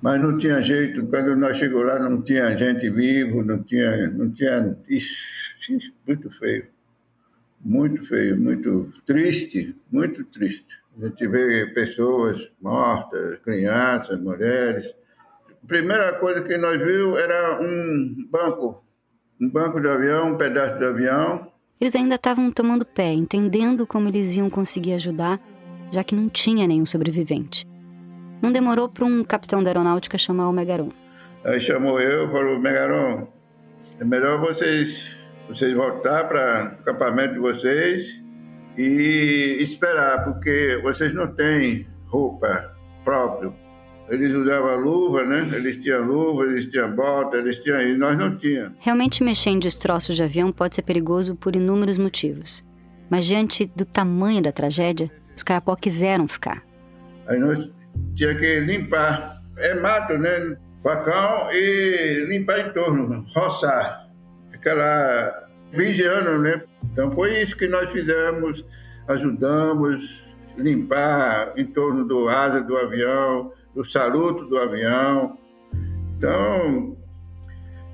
[0.00, 4.32] Mas não tinha jeito, quando nós chegamos lá não tinha gente vivo, não tinha, não
[4.32, 6.66] tinha, isso, muito feio,
[7.62, 10.82] muito feio, muito triste, muito triste.
[11.00, 14.94] A gente vê pessoas mortas, crianças, mulheres.
[15.48, 18.82] A primeira coisa que nós vimos era um banco
[19.42, 21.48] um banco de avião, um pedaço de avião.
[21.80, 25.40] Eles ainda estavam tomando pé, entendendo como eles iam conseguir ajudar,
[25.90, 27.66] já que não tinha nenhum sobrevivente.
[28.40, 30.90] Não demorou para um capitão da aeronáutica chamar o Megaron.
[31.44, 33.26] Aí chamou eu e falou: Megaron,
[33.98, 35.16] é melhor vocês,
[35.56, 38.22] vocês voltar para o acampamento de vocês
[38.76, 43.52] e esperar, porque vocês não têm roupa própria
[44.12, 45.48] eles usavam luva, né?
[45.56, 47.80] Eles tinham luva, eles tinham bota, eles tinham.
[47.80, 48.76] E nós não tínhamos.
[48.78, 52.62] Realmente mexer em destroços de avião pode ser perigoso por inúmeros motivos.
[53.08, 56.62] Mas diante do tamanho da tragédia, os Caiapó quiseram ficar.
[57.26, 57.70] Aí nós
[58.14, 59.40] tinha que limpar.
[59.56, 60.58] É mato, né?
[60.82, 64.10] Facão e limpar em torno, roçar.
[64.50, 65.41] Ficar lá
[65.72, 66.62] vigiando, né?
[66.92, 68.64] Então foi isso que nós fizemos.
[69.08, 70.24] Ajudamos
[70.56, 75.38] limpar em torno do asa do avião, do saluto do avião.
[76.16, 76.96] Então,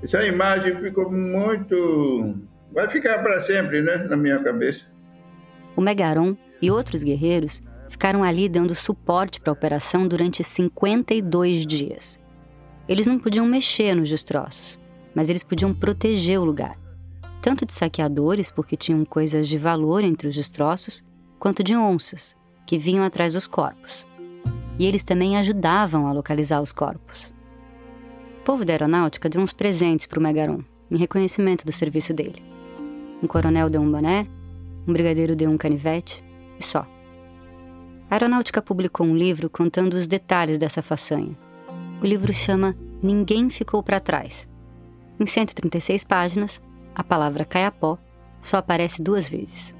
[0.03, 2.37] essa imagem ficou muito.
[2.71, 4.85] Vai ficar para sempre, né, na minha cabeça.
[5.75, 12.19] O Megaron e outros guerreiros ficaram ali dando suporte para a operação durante 52 dias.
[12.87, 14.79] Eles não podiam mexer nos destroços,
[15.15, 16.77] mas eles podiam proteger o lugar,
[17.41, 21.03] tanto de saqueadores, porque tinham coisas de valor entre os destroços,
[21.37, 24.07] quanto de onças, que vinham atrás dos corpos
[24.79, 27.33] e eles também ajudavam a localizar os corpos.
[28.39, 32.41] O povo da aeronáutica deu uns presentes para o Megaron, em reconhecimento do serviço dele.
[33.21, 34.25] Um coronel deu um boné,
[34.87, 36.23] um brigadeiro deu um canivete
[36.57, 36.87] e só.
[38.09, 41.37] A aeronáutica publicou um livro contando os detalhes dessa façanha.
[42.01, 44.49] O livro chama Ninguém Ficou para Trás.
[45.19, 46.61] Em 136 páginas,
[46.99, 47.97] a palavra caiapó
[48.41, 49.73] só aparece duas vezes.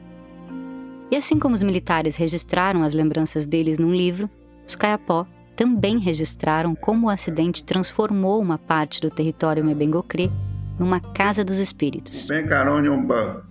[1.11, 4.29] E assim como os militares registraram as lembranças deles num livro,
[4.65, 10.29] os Caiapó também registraram como o acidente transformou uma parte do território Mebengocrê
[10.79, 12.25] numa casa dos espíritos.
[12.25, 13.45] Bem Caroniumba,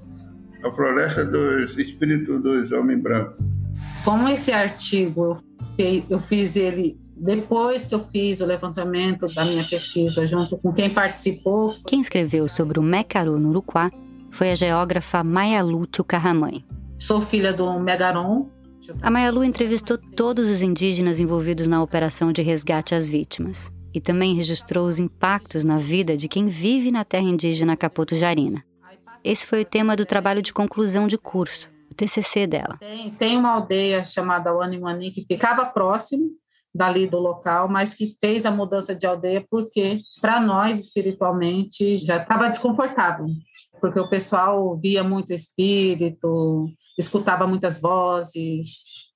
[0.65, 3.45] a floresta dos espíritos dos homens brancos.
[4.05, 5.43] Como esse artigo
[6.11, 10.91] eu fiz ele depois que eu fiz o levantamento da minha pesquisa junto com quem
[10.91, 11.75] participou.
[11.87, 13.91] Quem escreveu sobre o Mecaru no Uruguá
[14.31, 15.23] foi a geógrafa
[15.63, 16.65] Lúcio Carramãe.
[16.99, 18.49] Sou filha do Megaron,
[19.03, 24.35] a Mayalu entrevistou todos os indígenas envolvidos na operação de resgate às vítimas e também
[24.35, 28.65] registrou os impactos na vida de quem vive na terra indígena Capoto Jarina.
[29.23, 32.77] Esse foi o tema do trabalho de conclusão de curso, TCC dela.
[32.79, 36.31] Tem, tem uma aldeia chamada Wanimani que ficava próximo
[36.75, 42.19] dali do local, mas que fez a mudança de aldeia porque, para nós, espiritualmente, já
[42.19, 43.27] estava desconfortável,
[43.81, 49.09] porque o pessoal via muito espírito, escutava muitas vozes,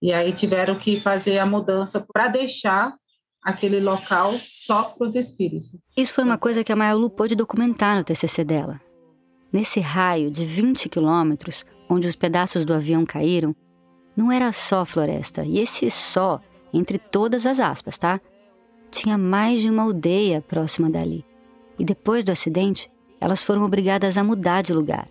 [0.00, 2.94] e aí tiveram que fazer a mudança para deixar
[3.42, 5.78] aquele local só para os espíritos.
[5.96, 8.80] Isso foi uma coisa que a Mayalu pôde documentar no TCC dela.
[9.52, 11.64] Nesse raio de 20 quilômetros,
[11.94, 13.54] onde os pedaços do avião caíram,
[14.16, 16.40] não era só floresta, e esse só,
[16.72, 18.20] entre todas as aspas, tá?
[18.90, 21.24] Tinha mais de uma aldeia próxima dali.
[21.78, 22.90] E depois do acidente,
[23.20, 25.08] elas foram obrigadas a mudar de lugar.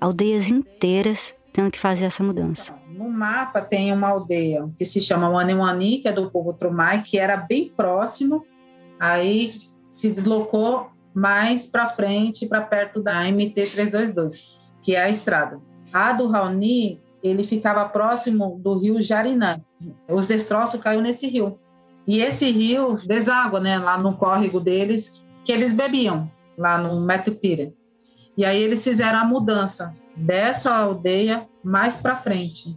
[0.00, 2.74] Aldeias inteiras tendo que fazer essa mudança.
[2.88, 7.18] No mapa tem uma aldeia que se chama Waniwani, que é do povo Trumai, que
[7.18, 8.44] era bem próximo,
[8.98, 9.54] aí
[9.90, 14.60] se deslocou mais para frente, para perto da MT-322.
[14.82, 15.60] que é a estrada.
[15.92, 19.60] A do Raoni, ele ficava próximo do rio Jarinã.
[20.08, 21.58] Os destroços caiu nesse rio.
[22.06, 27.72] E esse rio deságua, né, lá no córrego deles, que eles bebiam, lá no Metupira.
[28.36, 32.76] E aí eles fizeram a mudança dessa aldeia mais para frente,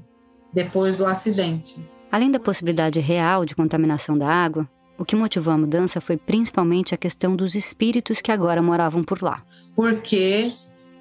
[0.54, 1.78] depois do acidente.
[2.12, 6.94] Além da possibilidade real de contaminação da água, o que motivou a mudança foi principalmente
[6.94, 9.44] a questão dos espíritos que agora moravam por lá.
[9.76, 10.54] Porque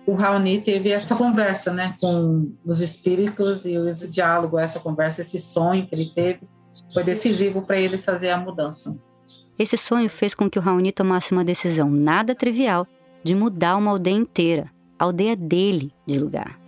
[0.06, 5.40] o Raoni teve essa conversa, né, com os espíritos e esse diálogo, essa conversa, esse
[5.40, 6.40] sonho que ele teve,
[6.92, 8.98] foi decisivo para eles fazer a mudança.
[9.58, 12.86] Esse sonho fez com que o Raoni tomasse uma decisão nada trivial
[13.22, 16.58] de mudar uma aldeia inteira, a aldeia dele, de lugar.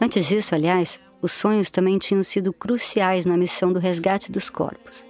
[0.00, 5.04] Antes disso, aliás, os sonhos também tinham sido cruciais na missão do resgate dos corpos.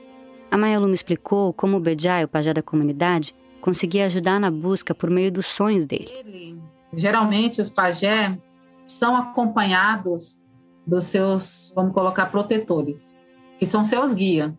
[0.51, 4.95] A Mayalu me explicou como o Bejai, o pajé da comunidade, conseguia ajudar na busca
[4.95, 6.57] por meio dos sonhos dele.
[6.97, 8.37] Geralmente, os pajé
[8.87, 10.43] são acompanhados
[10.87, 13.19] dos seus, vamos colocar, protetores,
[13.59, 14.53] que são seus guias.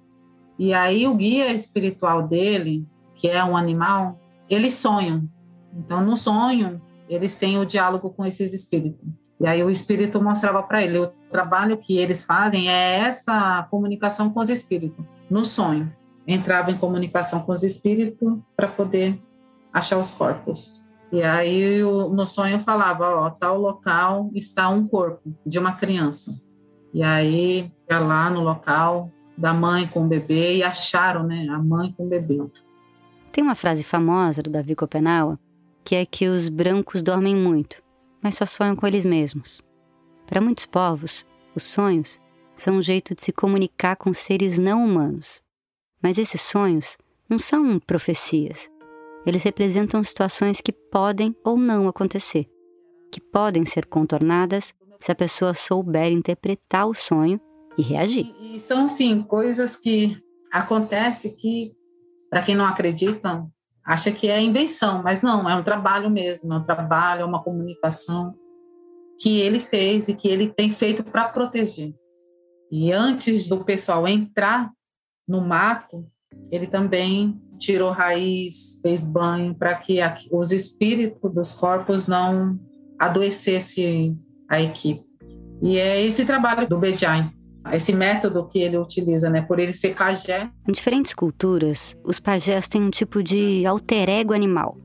[0.60, 2.86] E aí o guia espiritual dele,
[3.16, 4.20] que é um animal,
[4.50, 5.28] eles sonham.
[5.74, 9.08] Então, no sonho, eles têm o diálogo com esses espíritos.
[9.40, 14.32] E aí o espírito mostrava para ele, o trabalho que eles fazem é essa comunicação
[14.32, 15.94] com os espíritos, no sonho.
[16.26, 19.22] Entrava em comunicação com os espíritos para poder
[19.72, 20.77] achar os corpos.
[21.12, 26.32] E aí no sonho falava, ó, tal local está um corpo de uma criança.
[26.94, 31.60] E aí ia lá no local da mãe com o bebê e acharam, né, a
[31.60, 32.40] mãe com o bebê.
[33.32, 35.40] Tem uma frase famosa do Davi Copenaua
[35.84, 37.82] que é que os brancos dormem muito
[38.22, 39.62] mas só sonham com eles mesmos.
[40.26, 42.20] Para muitos povos, os sonhos
[42.56, 45.42] são um jeito de se comunicar com seres não humanos.
[46.02, 46.98] Mas esses sonhos
[47.30, 48.70] não são profecias.
[49.28, 52.48] Eles representam situações que podem ou não acontecer,
[53.12, 57.38] que podem ser contornadas se a pessoa souber interpretar o sonho
[57.78, 58.34] e reagir.
[58.40, 60.16] E são, sim, coisas que
[60.50, 61.74] acontecem que,
[62.30, 63.46] para quem não acredita,
[63.86, 67.44] acha que é invenção, mas não, é um trabalho mesmo, é um trabalho, é uma
[67.44, 68.30] comunicação
[69.20, 71.94] que ele fez e que ele tem feito para proteger.
[72.72, 74.72] E antes do pessoal entrar
[75.28, 76.10] no mato,
[76.50, 80.00] ele também tirou raiz, fez banho para que
[80.32, 82.60] os espíritos dos corpos não
[83.00, 84.18] adoecessem
[84.50, 85.06] a equipe.
[85.62, 87.32] E é esse trabalho do Bejain,
[87.72, 89.42] esse método que ele utiliza, né?
[89.42, 90.50] Por ele ser pajé.
[90.68, 94.78] Em diferentes culturas, os pajés têm um tipo de alter ego animal.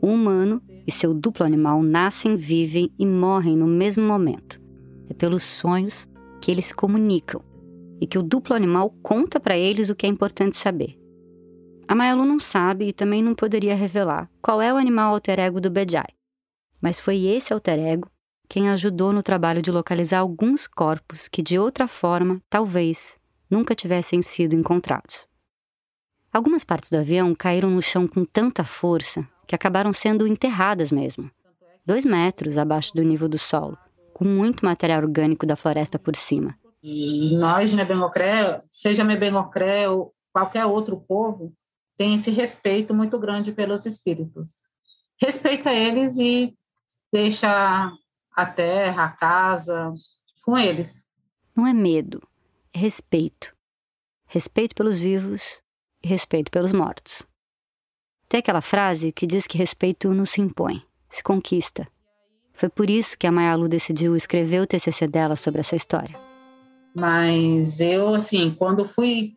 [0.00, 4.60] O humano e seu duplo animal nascem, vivem e morrem no mesmo momento.
[5.08, 6.08] É pelos sonhos
[6.40, 7.40] que eles comunicam
[8.00, 11.01] e que o duplo animal conta para eles o que é importante saber.
[11.88, 15.60] A Mayalu não sabe e também não poderia revelar qual é o animal alter ego
[15.60, 16.08] do Bejai.
[16.80, 18.10] Mas foi esse alter ego
[18.52, 23.18] quem ajudou no trabalho de localizar alguns corpos que, de outra forma, talvez,
[23.48, 25.26] nunca tivessem sido encontrados.
[26.30, 31.30] Algumas partes do avião caíram no chão com tanta força que acabaram sendo enterradas mesmo,
[31.86, 33.78] dois metros abaixo do nível do solo,
[34.12, 36.54] com muito material orgânico da floresta por cima.
[36.82, 41.54] E nós, Mebengocré, seja Mebengocré ou qualquer outro povo,
[42.02, 44.50] tem esse respeito muito grande pelos espíritos.
[45.20, 46.52] Respeita eles e
[47.12, 47.92] deixa
[48.34, 49.94] a terra, a casa,
[50.42, 51.06] com eles.
[51.54, 52.20] Não é medo,
[52.74, 53.54] é respeito.
[54.26, 55.60] Respeito pelos vivos
[56.02, 57.22] e respeito pelos mortos.
[58.28, 61.86] Tem aquela frase que diz que respeito não se impõe, se conquista.
[62.52, 66.18] Foi por isso que a Mayalu decidiu escrever o TCC dela sobre essa história.
[66.96, 69.36] Mas eu, assim, quando fui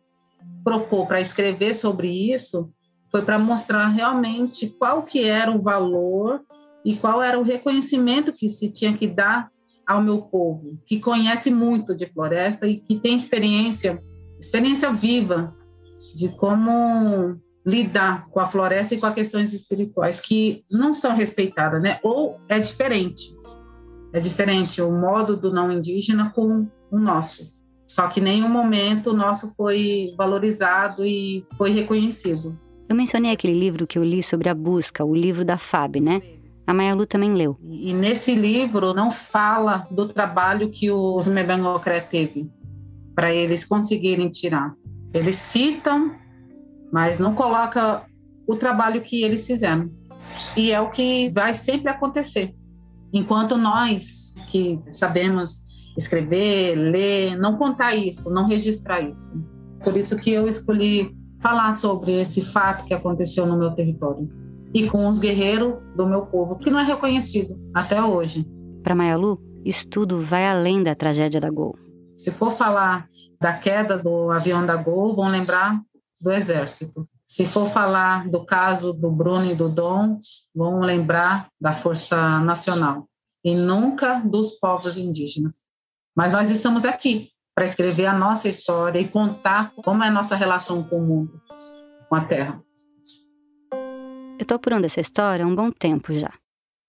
[0.64, 2.70] propor para escrever sobre isso,
[3.10, 6.42] foi para mostrar realmente qual que era o valor
[6.84, 9.50] e qual era o reconhecimento que se tinha que dar
[9.86, 14.02] ao meu povo, que conhece muito de floresta e que tem experiência,
[14.40, 15.54] experiência viva
[16.14, 21.82] de como lidar com a floresta e com as questões espirituais que não são respeitadas,
[21.82, 21.98] né?
[22.02, 23.34] Ou é diferente.
[24.12, 27.52] É diferente o modo do não indígena com o nosso.
[27.86, 32.58] Só que em nenhum momento o nosso foi valorizado e foi reconhecido.
[32.88, 36.20] Eu mencionei aquele livro que eu li sobre a busca, o livro da FAB, né?
[36.66, 37.56] A Mayalu também leu.
[37.62, 42.50] E nesse livro não fala do trabalho que os Mebengocré teve
[43.14, 44.74] para eles conseguirem tirar.
[45.14, 46.14] Eles citam,
[46.92, 48.04] mas não coloca
[48.46, 49.90] o trabalho que eles fizeram.
[50.56, 52.54] E é o que vai sempre acontecer.
[53.12, 55.65] Enquanto nós que sabemos
[55.96, 59.42] escrever, ler, não contar isso, não registrar isso.
[59.82, 64.28] Por isso que eu escolhi falar sobre esse fato que aconteceu no meu território
[64.74, 68.46] e com os guerreiros do meu povo, que não é reconhecido até hoje.
[68.82, 71.76] para Mayalu, isso tudo vai além da tragédia da Gol.
[72.14, 73.08] Se for falar
[73.40, 75.80] da queda do avião da Gol, vão lembrar
[76.20, 77.04] do Exército.
[77.26, 80.18] Se for falar do caso do Bruno e do Dom,
[80.54, 83.08] vão lembrar da Força Nacional
[83.44, 85.65] e nunca dos povos indígenas.
[86.16, 90.34] Mas nós estamos aqui para escrever a nossa história e contar como é a nossa
[90.34, 91.42] relação com o mundo,
[92.08, 92.64] com a Terra.
[93.70, 96.32] Eu estou apurando essa história há um bom tempo já.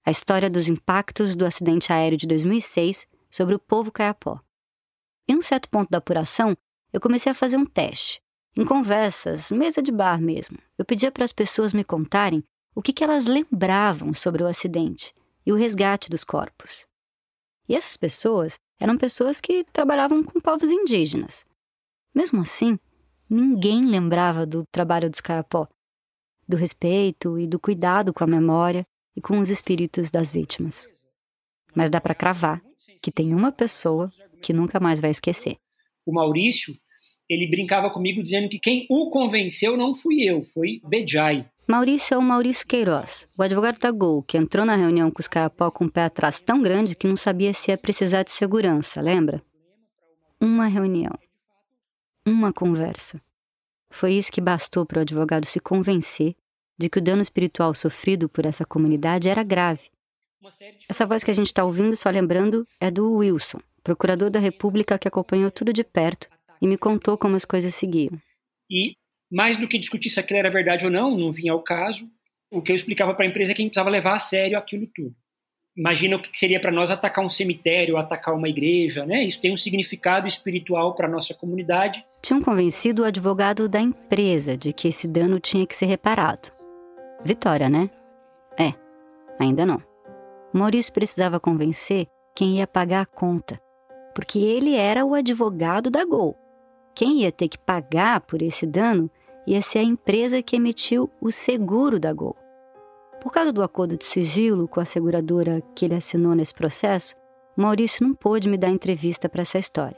[0.05, 4.39] A história dos impactos do acidente aéreo de 2006 sobre o povo caiapó.
[5.27, 6.55] E num certo ponto da apuração,
[6.93, 8.21] eu comecei a fazer um teste.
[8.57, 12.41] Em conversas, mesa de bar mesmo, eu pedia para as pessoas me contarem
[12.73, 15.13] o que, que elas lembravam sobre o acidente
[15.45, 16.87] e o resgate dos corpos.
[17.67, 21.45] E essas pessoas eram pessoas que trabalhavam com povos indígenas.
[22.13, 22.79] Mesmo assim,
[23.29, 25.67] ninguém lembrava do trabalho dos caiapó,
[26.47, 30.87] do respeito e do cuidado com a memória e com os espíritos das vítimas.
[31.75, 32.61] Mas dá para cravar
[33.01, 34.11] que tem uma pessoa
[34.41, 35.57] que nunca mais vai esquecer.
[36.05, 36.75] O Maurício
[37.29, 41.45] ele brincava comigo dizendo que quem o convenceu não fui eu, foi Bejai.
[41.67, 45.27] Maurício é o Maurício Queiroz, o advogado da Gol, que entrou na reunião com os
[45.27, 49.01] Caiapó com o pé atrás tão grande que não sabia se ia precisar de segurança,
[49.01, 49.41] lembra?
[50.39, 51.11] Uma reunião.
[52.25, 53.21] Uma conversa.
[53.89, 56.35] Foi isso que bastou para o advogado se convencer
[56.77, 59.89] de que o dano espiritual sofrido por essa comunidade era grave.
[60.87, 64.97] Essa voz que a gente está ouvindo, só lembrando, é do Wilson, procurador da República
[64.97, 66.29] que acompanhou tudo de perto
[66.61, 68.19] e me contou como as coisas seguiam.
[68.69, 68.93] E,
[69.31, 72.09] mais do que discutir se aquilo era verdade ou não, não vinha ao caso,
[72.51, 74.57] o que eu explicava para a empresa é que a gente precisava levar a sério
[74.57, 75.15] aquilo tudo.
[75.77, 79.23] Imagina o que seria para nós atacar um cemitério, atacar uma igreja, né?
[79.23, 82.03] Isso tem um significado espiritual para a nossa comunidade.
[82.19, 86.51] Tinham convencido o advogado da empresa de que esse dano tinha que ser reparado.
[87.23, 87.91] Vitória, né?
[88.57, 88.73] É,
[89.39, 89.79] ainda não.
[90.51, 93.61] Maurício precisava convencer quem ia pagar a conta,
[94.15, 96.35] porque ele era o advogado da Gol.
[96.97, 99.07] Quem ia ter que pagar por esse dano
[99.45, 102.35] ia ser a empresa que emitiu o seguro da Gol.
[103.21, 107.15] Por causa do acordo de sigilo com a seguradora que ele assinou nesse processo,
[107.55, 109.95] Maurício não pôde me dar entrevista para essa história.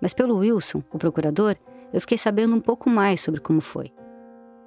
[0.00, 1.54] Mas pelo Wilson, o procurador,
[1.92, 3.92] eu fiquei sabendo um pouco mais sobre como foi.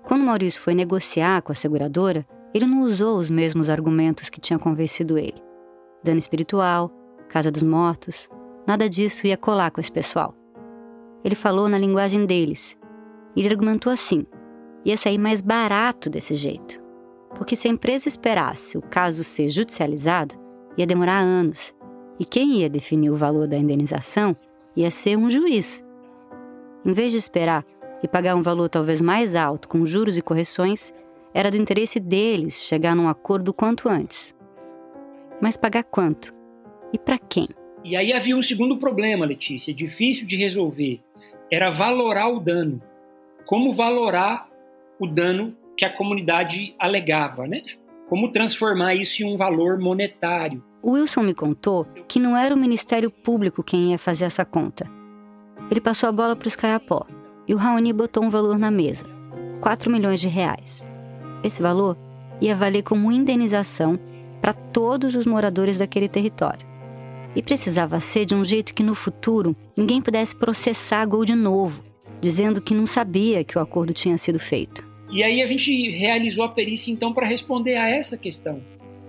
[0.08, 4.62] Quando Maurício foi negociar com a seguradora, ele não usou os mesmos argumentos que tinham
[4.62, 5.44] convencido ele.
[6.02, 6.90] Dano espiritual,
[7.28, 8.30] casa dos mortos,
[8.66, 10.34] nada disso ia colar com esse pessoal
[11.26, 12.78] ele falou na linguagem deles.
[13.36, 14.28] Ele argumentou assim:
[14.86, 16.80] ia sair mais barato desse jeito.
[17.34, 20.36] Porque se a empresa esperasse o caso ser judicializado,
[20.78, 21.76] ia demorar anos.
[22.20, 24.38] E quem ia definir o valor da indenização
[24.76, 25.84] ia ser um juiz.
[26.86, 27.66] Em vez de esperar
[28.04, 30.94] e pagar um valor talvez mais alto com juros e correções,
[31.34, 34.36] era do interesse deles chegar num acordo quanto antes.
[35.42, 36.34] Mas pagar quanto?
[36.94, 37.50] E para quem?
[37.86, 41.00] E aí havia um segundo problema, Letícia, difícil de resolver
[41.52, 42.82] era valorar o dano.
[43.46, 44.50] Como valorar
[45.00, 47.62] o dano que a comunidade alegava, né?
[48.10, 50.64] Como transformar isso em um valor monetário.
[50.84, 54.90] Wilson me contou que não era o Ministério Público quem ia fazer essa conta.
[55.70, 57.06] Ele passou a bola para os Caiapó
[57.48, 59.06] e o Raoni botou um valor na mesa:
[59.62, 60.90] 4 milhões de reais.
[61.44, 61.96] Esse valor
[62.42, 64.00] ia valer como indenização
[64.42, 66.75] para todos os moradores daquele território.
[67.36, 71.36] E precisava ser de um jeito que no futuro ninguém pudesse processar a Gol de
[71.36, 71.84] novo,
[72.22, 74.88] dizendo que não sabia que o acordo tinha sido feito.
[75.12, 78.62] E aí a gente realizou a perícia então para responder a essa questão.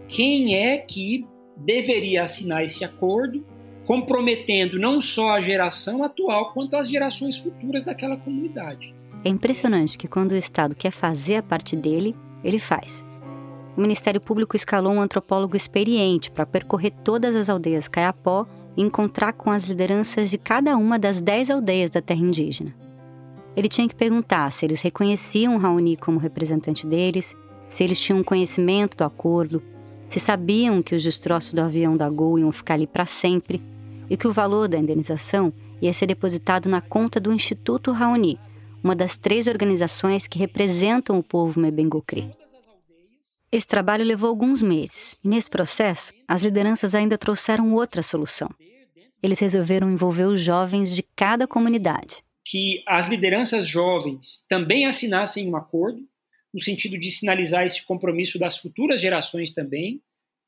[0.09, 1.25] Quem é que
[1.57, 3.45] deveria assinar esse acordo,
[3.85, 8.95] comprometendo não só a geração atual, quanto as gerações futuras daquela comunidade?
[9.25, 12.15] É impressionante que quando o Estado quer fazer a parte dele,
[12.45, 13.05] ele faz
[13.77, 18.47] o Ministério Público escalou um antropólogo experiente para percorrer todas as aldeias Caiapó
[18.77, 22.75] e encontrar com as lideranças de cada uma das dez aldeias da terra indígena.
[23.55, 27.37] Ele tinha que perguntar se eles reconheciam Raoni como representante deles,
[27.69, 29.63] se eles tinham conhecimento do acordo,
[30.09, 33.63] se sabiam que os destroços do avião da Gol iam ficar ali para sempre
[34.09, 35.53] e que o valor da indenização
[35.83, 38.39] ia ser depositado na conta do Instituto Raoni,
[38.83, 42.31] uma das três organizações que representam o povo Mebengocri.
[43.51, 48.51] Esse trabalho levou alguns meses, e nesse processo, as lideranças ainda trouxeram outra solução.
[49.23, 52.25] Eles resolveram envolver os jovens de cada comunidade.
[52.45, 56.05] Que as lideranças jovens também assinassem um acordo,
[56.53, 60.03] no sentido de sinalizar esse compromisso das futuras gerações também,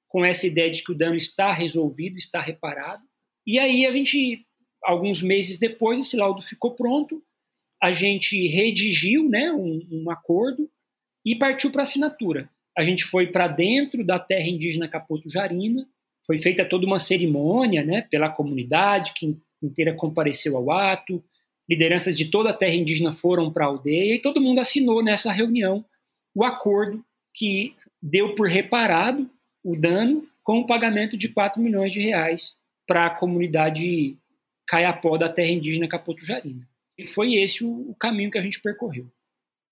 [0.09, 3.03] com essa ideia de que o dano está resolvido, está reparado.
[3.47, 4.45] E aí a gente,
[4.83, 7.23] alguns meses depois, esse laudo ficou pronto,
[7.81, 10.69] a gente redigiu né, um, um acordo
[11.25, 15.85] e partiu para assinatura a gente foi para dentro da terra indígena Capoto Jarina,
[16.25, 21.25] Foi feita toda uma cerimônia né, pela comunidade, que inteira compareceu ao ato,
[21.69, 25.33] lideranças de toda a terra indígena foram para a aldeia e todo mundo assinou nessa
[25.33, 25.85] reunião
[26.33, 27.05] o acordo
[27.35, 29.29] que deu por reparado
[29.65, 32.55] o dano com o pagamento de 4 milhões de reais
[32.87, 34.17] para a comunidade
[34.69, 36.65] Caiapó da terra indígena Capotujarina.
[36.97, 39.11] E foi esse o, o caminho que a gente percorreu.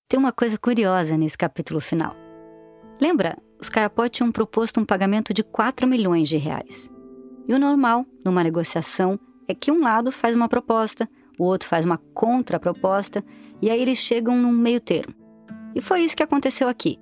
[0.09, 2.26] Tem uma coisa curiosa nesse capítulo final.
[3.01, 6.91] Lembra, os Caiapó tinham proposto um pagamento de 4 milhões de reais.
[7.49, 9.19] E o normal, numa negociação,
[9.49, 13.25] é que um lado faz uma proposta, o outro faz uma contraproposta,
[13.61, 15.15] e aí eles chegam num meio termo.
[15.75, 16.99] E foi isso que aconteceu aqui.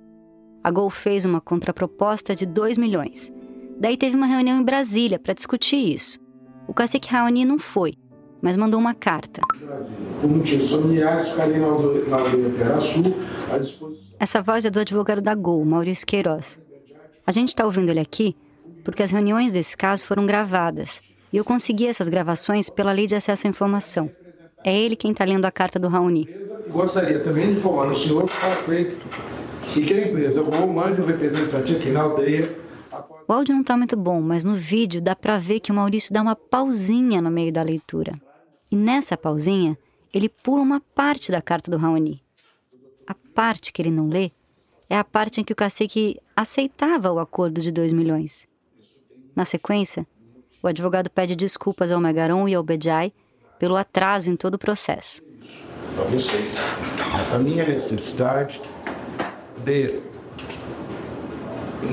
[0.63, 3.31] A Gol fez uma contraproposta de 2 milhões.
[3.79, 6.19] Daí teve uma reunião em Brasília para discutir isso.
[6.67, 7.95] O cacique Raoni não foi,
[8.41, 9.41] mas mandou uma carta.
[14.19, 16.59] Essa voz é do advogado da Gol, Maurício Queiroz.
[17.25, 18.35] A gente está ouvindo ele aqui
[18.83, 21.01] porque as reuniões desse caso foram gravadas
[21.33, 24.11] e eu consegui essas gravações pela Lei de Acesso à Informação.
[24.63, 26.29] É ele quem está lendo a carta do Raoni.
[26.69, 29.07] Gostaria também de informar o senhor que aceito
[29.75, 32.65] e que a empresa Gol mande um representante aqui na aldeia
[33.27, 36.13] o áudio não está muito bom, mas no vídeo dá para ver que o Maurício
[36.13, 38.21] dá uma pausinha no meio da leitura.
[38.75, 39.77] E nessa pausinha,
[40.13, 42.21] ele pula uma parte da carta do Raoni.
[43.07, 44.31] A parte que ele não lê
[44.89, 48.45] é a parte em que o cacique aceitava o acordo de 2 milhões.
[49.33, 50.05] Na sequência,
[50.61, 53.13] o advogado pede desculpas ao Megaron e ao Bejai
[53.57, 55.23] pelo atraso em todo o processo.
[57.33, 58.61] A minha necessidade
[59.63, 60.01] de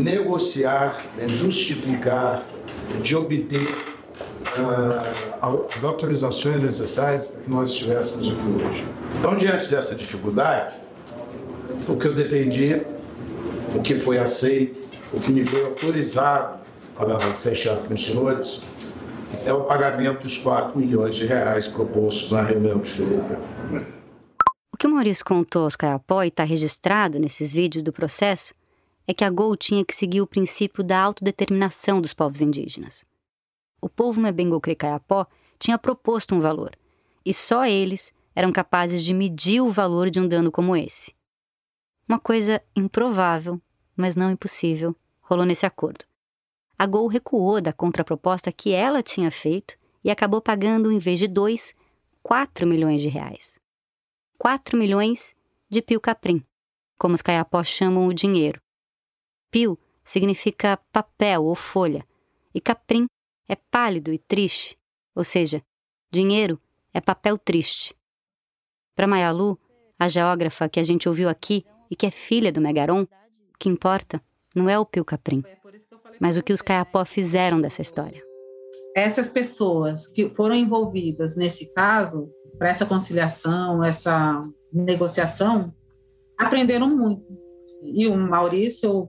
[0.00, 2.44] negociar, né, justificar,
[3.00, 3.91] de obter
[4.58, 8.84] uh, as autorizações necessárias para que nós estivéssemos aqui hoje.
[9.18, 10.76] Então, diante dessa dificuldade,
[11.88, 12.84] o que eu defendi,
[13.74, 16.60] o que foi aceito, o que me foi autorizado
[16.94, 18.62] para fechar com os senhores,
[19.44, 23.40] é o pagamento dos 4 milhões de reais propostos na reunião de fevereiro.
[24.72, 28.54] O que o Maurício contou aos Caiapó e está registrado nesses vídeos do processo
[29.06, 33.04] é que a Gol tinha que seguir o princípio da autodeterminação dos povos indígenas.
[33.82, 35.26] O povo Mebengo Crecaiapó
[35.58, 36.74] tinha proposto um valor,
[37.26, 41.14] e só eles eram capazes de medir o valor de um dano como esse.
[42.08, 43.60] Uma coisa improvável,
[43.96, 46.04] mas não impossível, rolou nesse acordo.
[46.78, 51.28] A Gol recuou da contraproposta que ela tinha feito e acabou pagando, em vez de
[51.28, 51.74] dois,
[52.22, 53.60] 4 milhões de reais.
[54.38, 55.34] 4 milhões
[55.68, 56.42] de pio-caprim,
[56.98, 58.62] como os caiapós chamam o dinheiro,
[59.52, 62.06] Pio significa papel ou folha,
[62.54, 63.06] e caprim
[63.48, 64.78] é pálido e triste,
[65.14, 65.62] ou seja,
[66.10, 66.60] dinheiro
[66.92, 67.94] é papel triste.
[68.94, 69.58] Para Mayalu,
[69.98, 73.68] a geógrafa que a gente ouviu aqui e que é filha do Megaron, o que
[73.68, 74.22] importa
[74.54, 75.42] não é o Pio Caprim,
[76.20, 78.22] mas o que os Caiapó fizeram dessa história.
[78.94, 84.40] Essas pessoas que foram envolvidas nesse caso, para essa conciliação, essa
[84.72, 85.74] negociação,
[86.38, 87.24] aprenderam muito.
[87.82, 89.08] E o Maurício,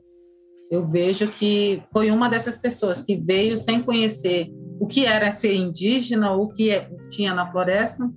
[0.74, 5.54] eu vejo que foi uma dessas pessoas que veio sem conhecer o que era ser
[5.54, 8.12] indígena, o que é, tinha na floresta,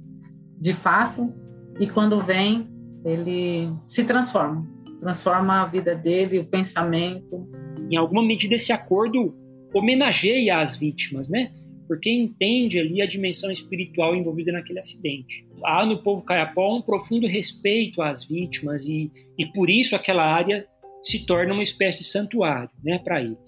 [0.58, 1.34] de fato,
[1.78, 2.66] e quando vem,
[3.04, 4.66] ele se transforma,
[5.00, 7.46] transforma a vida dele, o pensamento.
[7.90, 9.36] Em alguma medida, esse acordo
[9.74, 11.52] homenageia as vítimas, né?
[11.86, 15.46] Porque entende ali a dimensão espiritual envolvida naquele acidente.
[15.62, 20.66] Há no povo caiapó um profundo respeito às vítimas e, e por isso aquela área
[21.06, 23.38] se torna uma espécie de santuário né, para eles.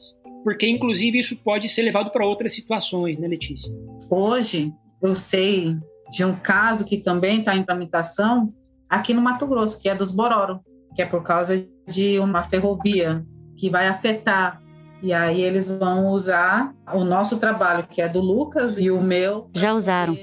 [0.45, 3.75] Porque, inclusive, isso pode ser levado para outras situações, né, Letícia?
[4.09, 5.77] Hoje, eu sei
[6.11, 8.55] de um caso que também está em tramitação
[8.89, 10.61] aqui no Mato Grosso, que é dos Bororo,
[10.95, 14.63] que é por causa de uma ferrovia que vai afetar.
[15.03, 19.51] E aí eles vão usar o nosso trabalho, que é do Lucas, e o meu.
[19.55, 20.17] Já usaram.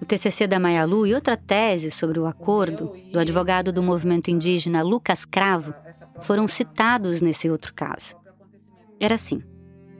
[0.00, 4.82] O TCC da Mayalu e outra tese sobre o acordo do advogado do movimento indígena
[4.82, 5.74] Lucas Cravo
[6.20, 8.14] foram citados nesse outro caso.
[9.00, 9.42] Era assim: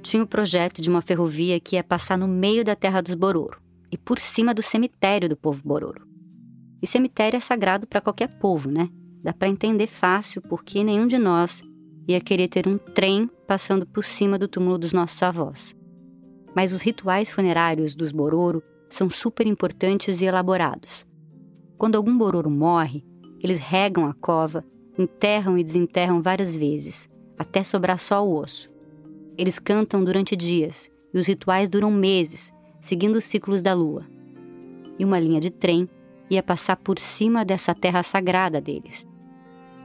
[0.02, 3.60] tinha o projeto de uma ferrovia que ia passar no meio da terra dos Bororo
[3.90, 6.06] e por cima do cemitério do povo Bororo.
[6.82, 8.88] E cemitério é sagrado para qualquer povo, né?
[9.22, 11.62] Dá para entender fácil porque nenhum de nós
[12.06, 15.74] ia querer ter um trem passando por cima do túmulo dos nossos avós.
[16.54, 21.06] Mas os rituais funerários dos Bororo são super importantes e elaborados.
[21.78, 23.04] Quando algum bororo morre,
[23.42, 24.64] eles regam a cova,
[24.98, 27.08] enterram e desenterram várias vezes,
[27.38, 28.70] até sobrar só o osso.
[29.36, 34.04] Eles cantam durante dias e os rituais duram meses, seguindo os ciclos da lua.
[34.98, 35.88] E uma linha de trem
[36.30, 39.06] ia passar por cima dessa terra sagrada deles.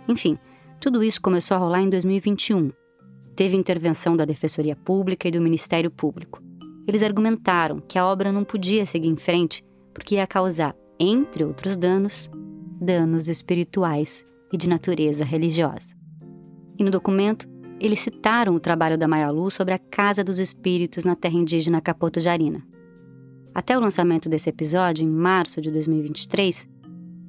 [0.07, 0.37] Enfim,
[0.79, 2.71] tudo isso começou a rolar em 2021.
[3.35, 6.41] teve intervenção da Defensoria Pública e do Ministério Público.
[6.91, 9.63] Eles argumentaram que a obra não podia seguir em frente
[9.93, 12.29] porque ia causar, entre outros danos,
[12.81, 15.95] danos espirituais e de natureza religiosa.
[16.77, 17.47] E no documento,
[17.79, 22.19] eles citaram o trabalho da Mayalu sobre a Casa dos Espíritos na terra indígena Capoto
[22.19, 22.61] Jarina.
[23.55, 26.67] Até o lançamento desse episódio, em março de 2023,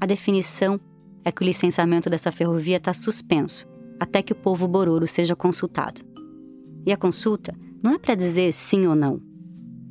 [0.01, 0.81] a definição
[1.25, 3.65] é que o licenciamento dessa ferrovia está suspenso
[4.01, 6.01] até que o povo bororo seja consultado.
[6.85, 9.31] E a consulta não é para dizer sim ou não.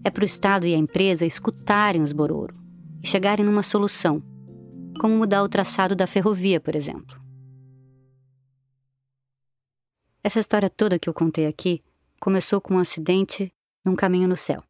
[0.04, 2.56] É para o Estado e a empresa escutarem os bororo
[3.04, 4.24] e chegarem numa solução,
[5.00, 7.22] como mudar o traçado da ferrovia, por exemplo.
[10.24, 11.84] Essa história toda que eu contei aqui
[12.20, 13.52] começou com um acidente
[13.86, 14.64] num caminho no céu.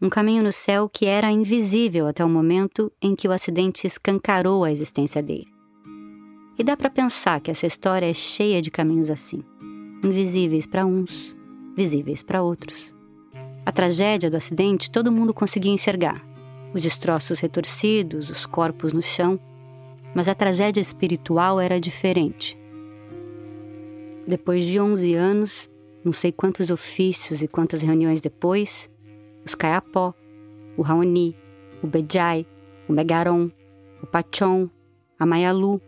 [0.00, 4.64] Um caminho no céu que era invisível até o momento em que o acidente escancarou
[4.64, 5.46] a existência dele.
[6.58, 9.42] E dá para pensar que essa história é cheia de caminhos assim,
[10.02, 11.34] invisíveis para uns,
[11.76, 12.93] visíveis para outros.
[13.66, 16.22] A tragédia do acidente todo mundo conseguia enxergar,
[16.74, 19.38] os destroços retorcidos, os corpos no chão,
[20.14, 22.58] mas a tragédia espiritual era diferente.
[24.26, 25.70] Depois de 11 anos,
[26.04, 28.90] não sei quantos ofícios e quantas reuniões depois,
[29.44, 30.14] os Kayapó,
[30.76, 31.36] o Raoni,
[31.82, 32.46] o Bejai,
[32.88, 33.50] o Megaron,
[34.02, 34.68] o Pachon,
[35.18, 35.80] a Mayalu,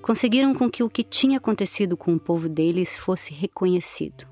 [0.00, 4.26] conseguiram com que o que tinha acontecido com o povo deles fosse reconhecido.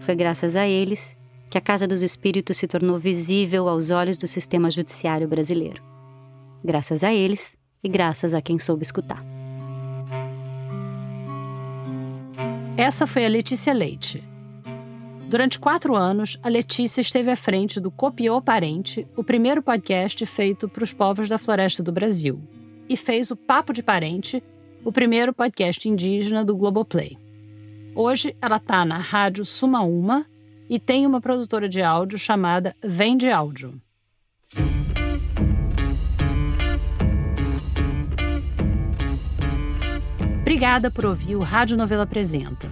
[0.00, 1.17] Foi graças a eles
[1.50, 5.82] que a Casa dos Espíritos se tornou visível aos olhos do sistema judiciário brasileiro.
[6.62, 9.24] Graças a eles e graças a quem soube escutar.
[12.76, 14.22] Essa foi a Letícia Leite.
[15.28, 20.68] Durante quatro anos, a Letícia esteve à frente do Copiou Parente, o primeiro podcast feito
[20.68, 22.40] para os povos da floresta do Brasil,
[22.88, 24.42] e fez o Papo de Parente,
[24.84, 27.18] o primeiro podcast indígena do Globoplay.
[27.94, 30.24] Hoje, ela está na Rádio Sumaúma
[30.68, 33.80] e tem uma produtora de áudio chamada Vende Áudio.
[40.40, 42.70] Obrigada por ouvir o Rádio Novela Apresenta.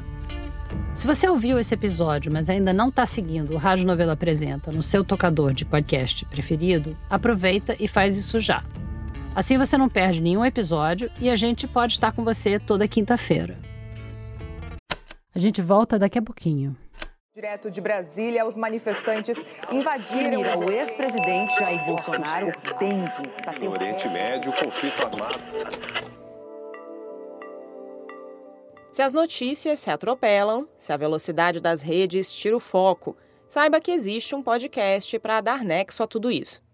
[0.94, 4.82] Se você ouviu esse episódio, mas ainda não está seguindo o Rádio Novela Apresenta no
[4.82, 8.64] seu tocador de podcast preferido, aproveita e faz isso já.
[9.34, 13.58] Assim você não perde nenhum episódio e a gente pode estar com você toda quinta-feira.
[15.34, 16.74] A gente volta daqui a pouquinho.
[17.36, 20.40] Direto de Brasília, os manifestantes invadiram.
[20.58, 25.38] o ex-presidente Jair Bolsonaro tem que bater No Oriente Médio, conflito armado.
[28.90, 33.14] Se as notícias se atropelam, se a velocidade das redes tira o foco,
[33.46, 36.64] saiba que existe um podcast para dar nexo a tudo isso.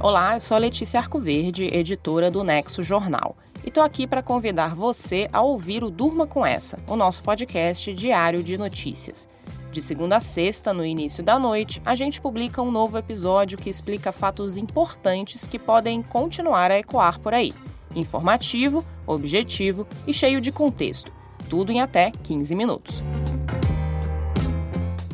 [0.00, 3.36] Olá, eu sou a Letícia Arcoverde, editora do Nexo Jornal,
[3.68, 7.92] e estou aqui para convidar você a ouvir o Durma com Essa, o nosso podcast
[7.92, 9.28] diário de notícias.
[9.70, 13.68] De segunda a sexta, no início da noite, a gente publica um novo episódio que
[13.68, 17.52] explica fatos importantes que podem continuar a ecoar por aí
[17.94, 21.12] informativo, objetivo e cheio de contexto,
[21.50, 23.02] tudo em até 15 minutos.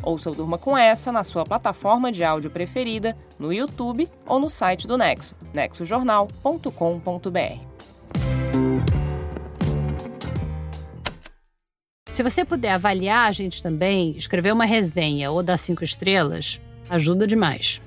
[0.01, 4.49] Ouça o Durma com essa na sua plataforma de áudio preferida, no YouTube ou no
[4.49, 7.74] site do Nexo, nexojornal.com.br.
[12.15, 17.27] Se você puder avaliar a gente também, escrever uma resenha ou dar cinco estrelas, ajuda
[17.27, 17.81] demais.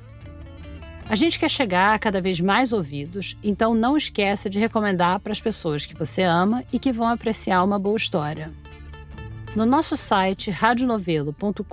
[1.09, 5.33] A gente quer chegar a cada vez mais ouvidos, então não esqueça de recomendar para
[5.33, 8.53] as pessoas que você ama e que vão apreciar uma boa história.
[9.57, 11.65] No nosso site radionovelo.com.br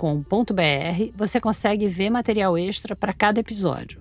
[1.14, 4.00] você consegue ver material extra para cada episódio.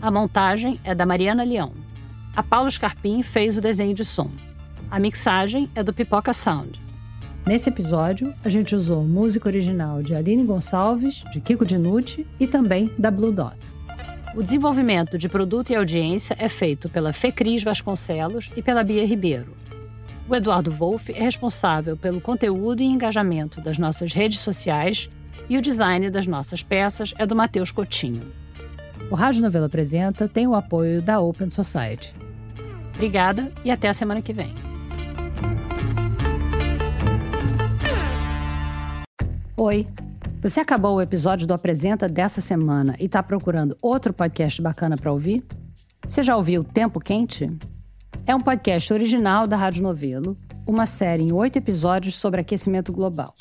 [0.01, 1.73] A montagem é da Mariana Leão.
[2.35, 4.31] A Paulo Scarpim fez o desenho de som.
[4.89, 6.81] A mixagem é do Pipoca Sound.
[7.45, 12.91] Nesse episódio, a gente usou música original de Aline Gonçalves, de Kiko Dinucci e também
[12.97, 13.57] da Blue Dot.
[14.35, 19.55] O desenvolvimento de produto e audiência é feito pela Fecris Vasconcelos e pela Bia Ribeiro.
[20.29, 25.09] O Eduardo Wolff é responsável pelo conteúdo e engajamento das nossas redes sociais
[25.47, 28.29] e o design das nossas peças é do Matheus Coutinho.
[29.09, 32.13] O Rádio Novela Apresenta tem o apoio da Open Society.
[32.93, 34.53] Obrigada e até a semana que vem.
[39.55, 39.87] Oi!
[40.41, 45.11] Você acabou o episódio do Apresenta dessa semana e está procurando outro podcast bacana para
[45.11, 45.41] ouvir?
[46.05, 47.49] Você já ouviu Tempo Quente?
[48.27, 53.33] É um podcast original da Rádio Novelo, uma série em oito episódios sobre aquecimento global.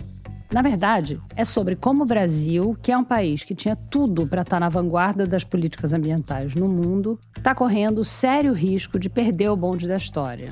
[0.53, 4.43] Na verdade, é sobre como o Brasil, que é um país que tinha tudo para
[4.43, 9.49] estar tá na vanguarda das políticas ambientais no mundo, está correndo sério risco de perder
[9.49, 10.51] o bonde da história.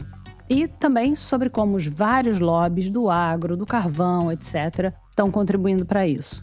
[0.51, 6.09] E também sobre como os vários lobbies do agro, do carvão, etc., estão contribuindo para
[6.09, 6.43] isso.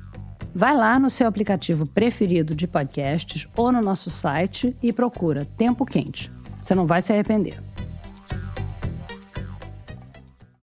[0.55, 5.85] Vai lá no seu aplicativo preferido de podcasts ou no nosso site e procura Tempo
[5.85, 6.31] Quente.
[6.61, 7.70] Você não vai se arrepender.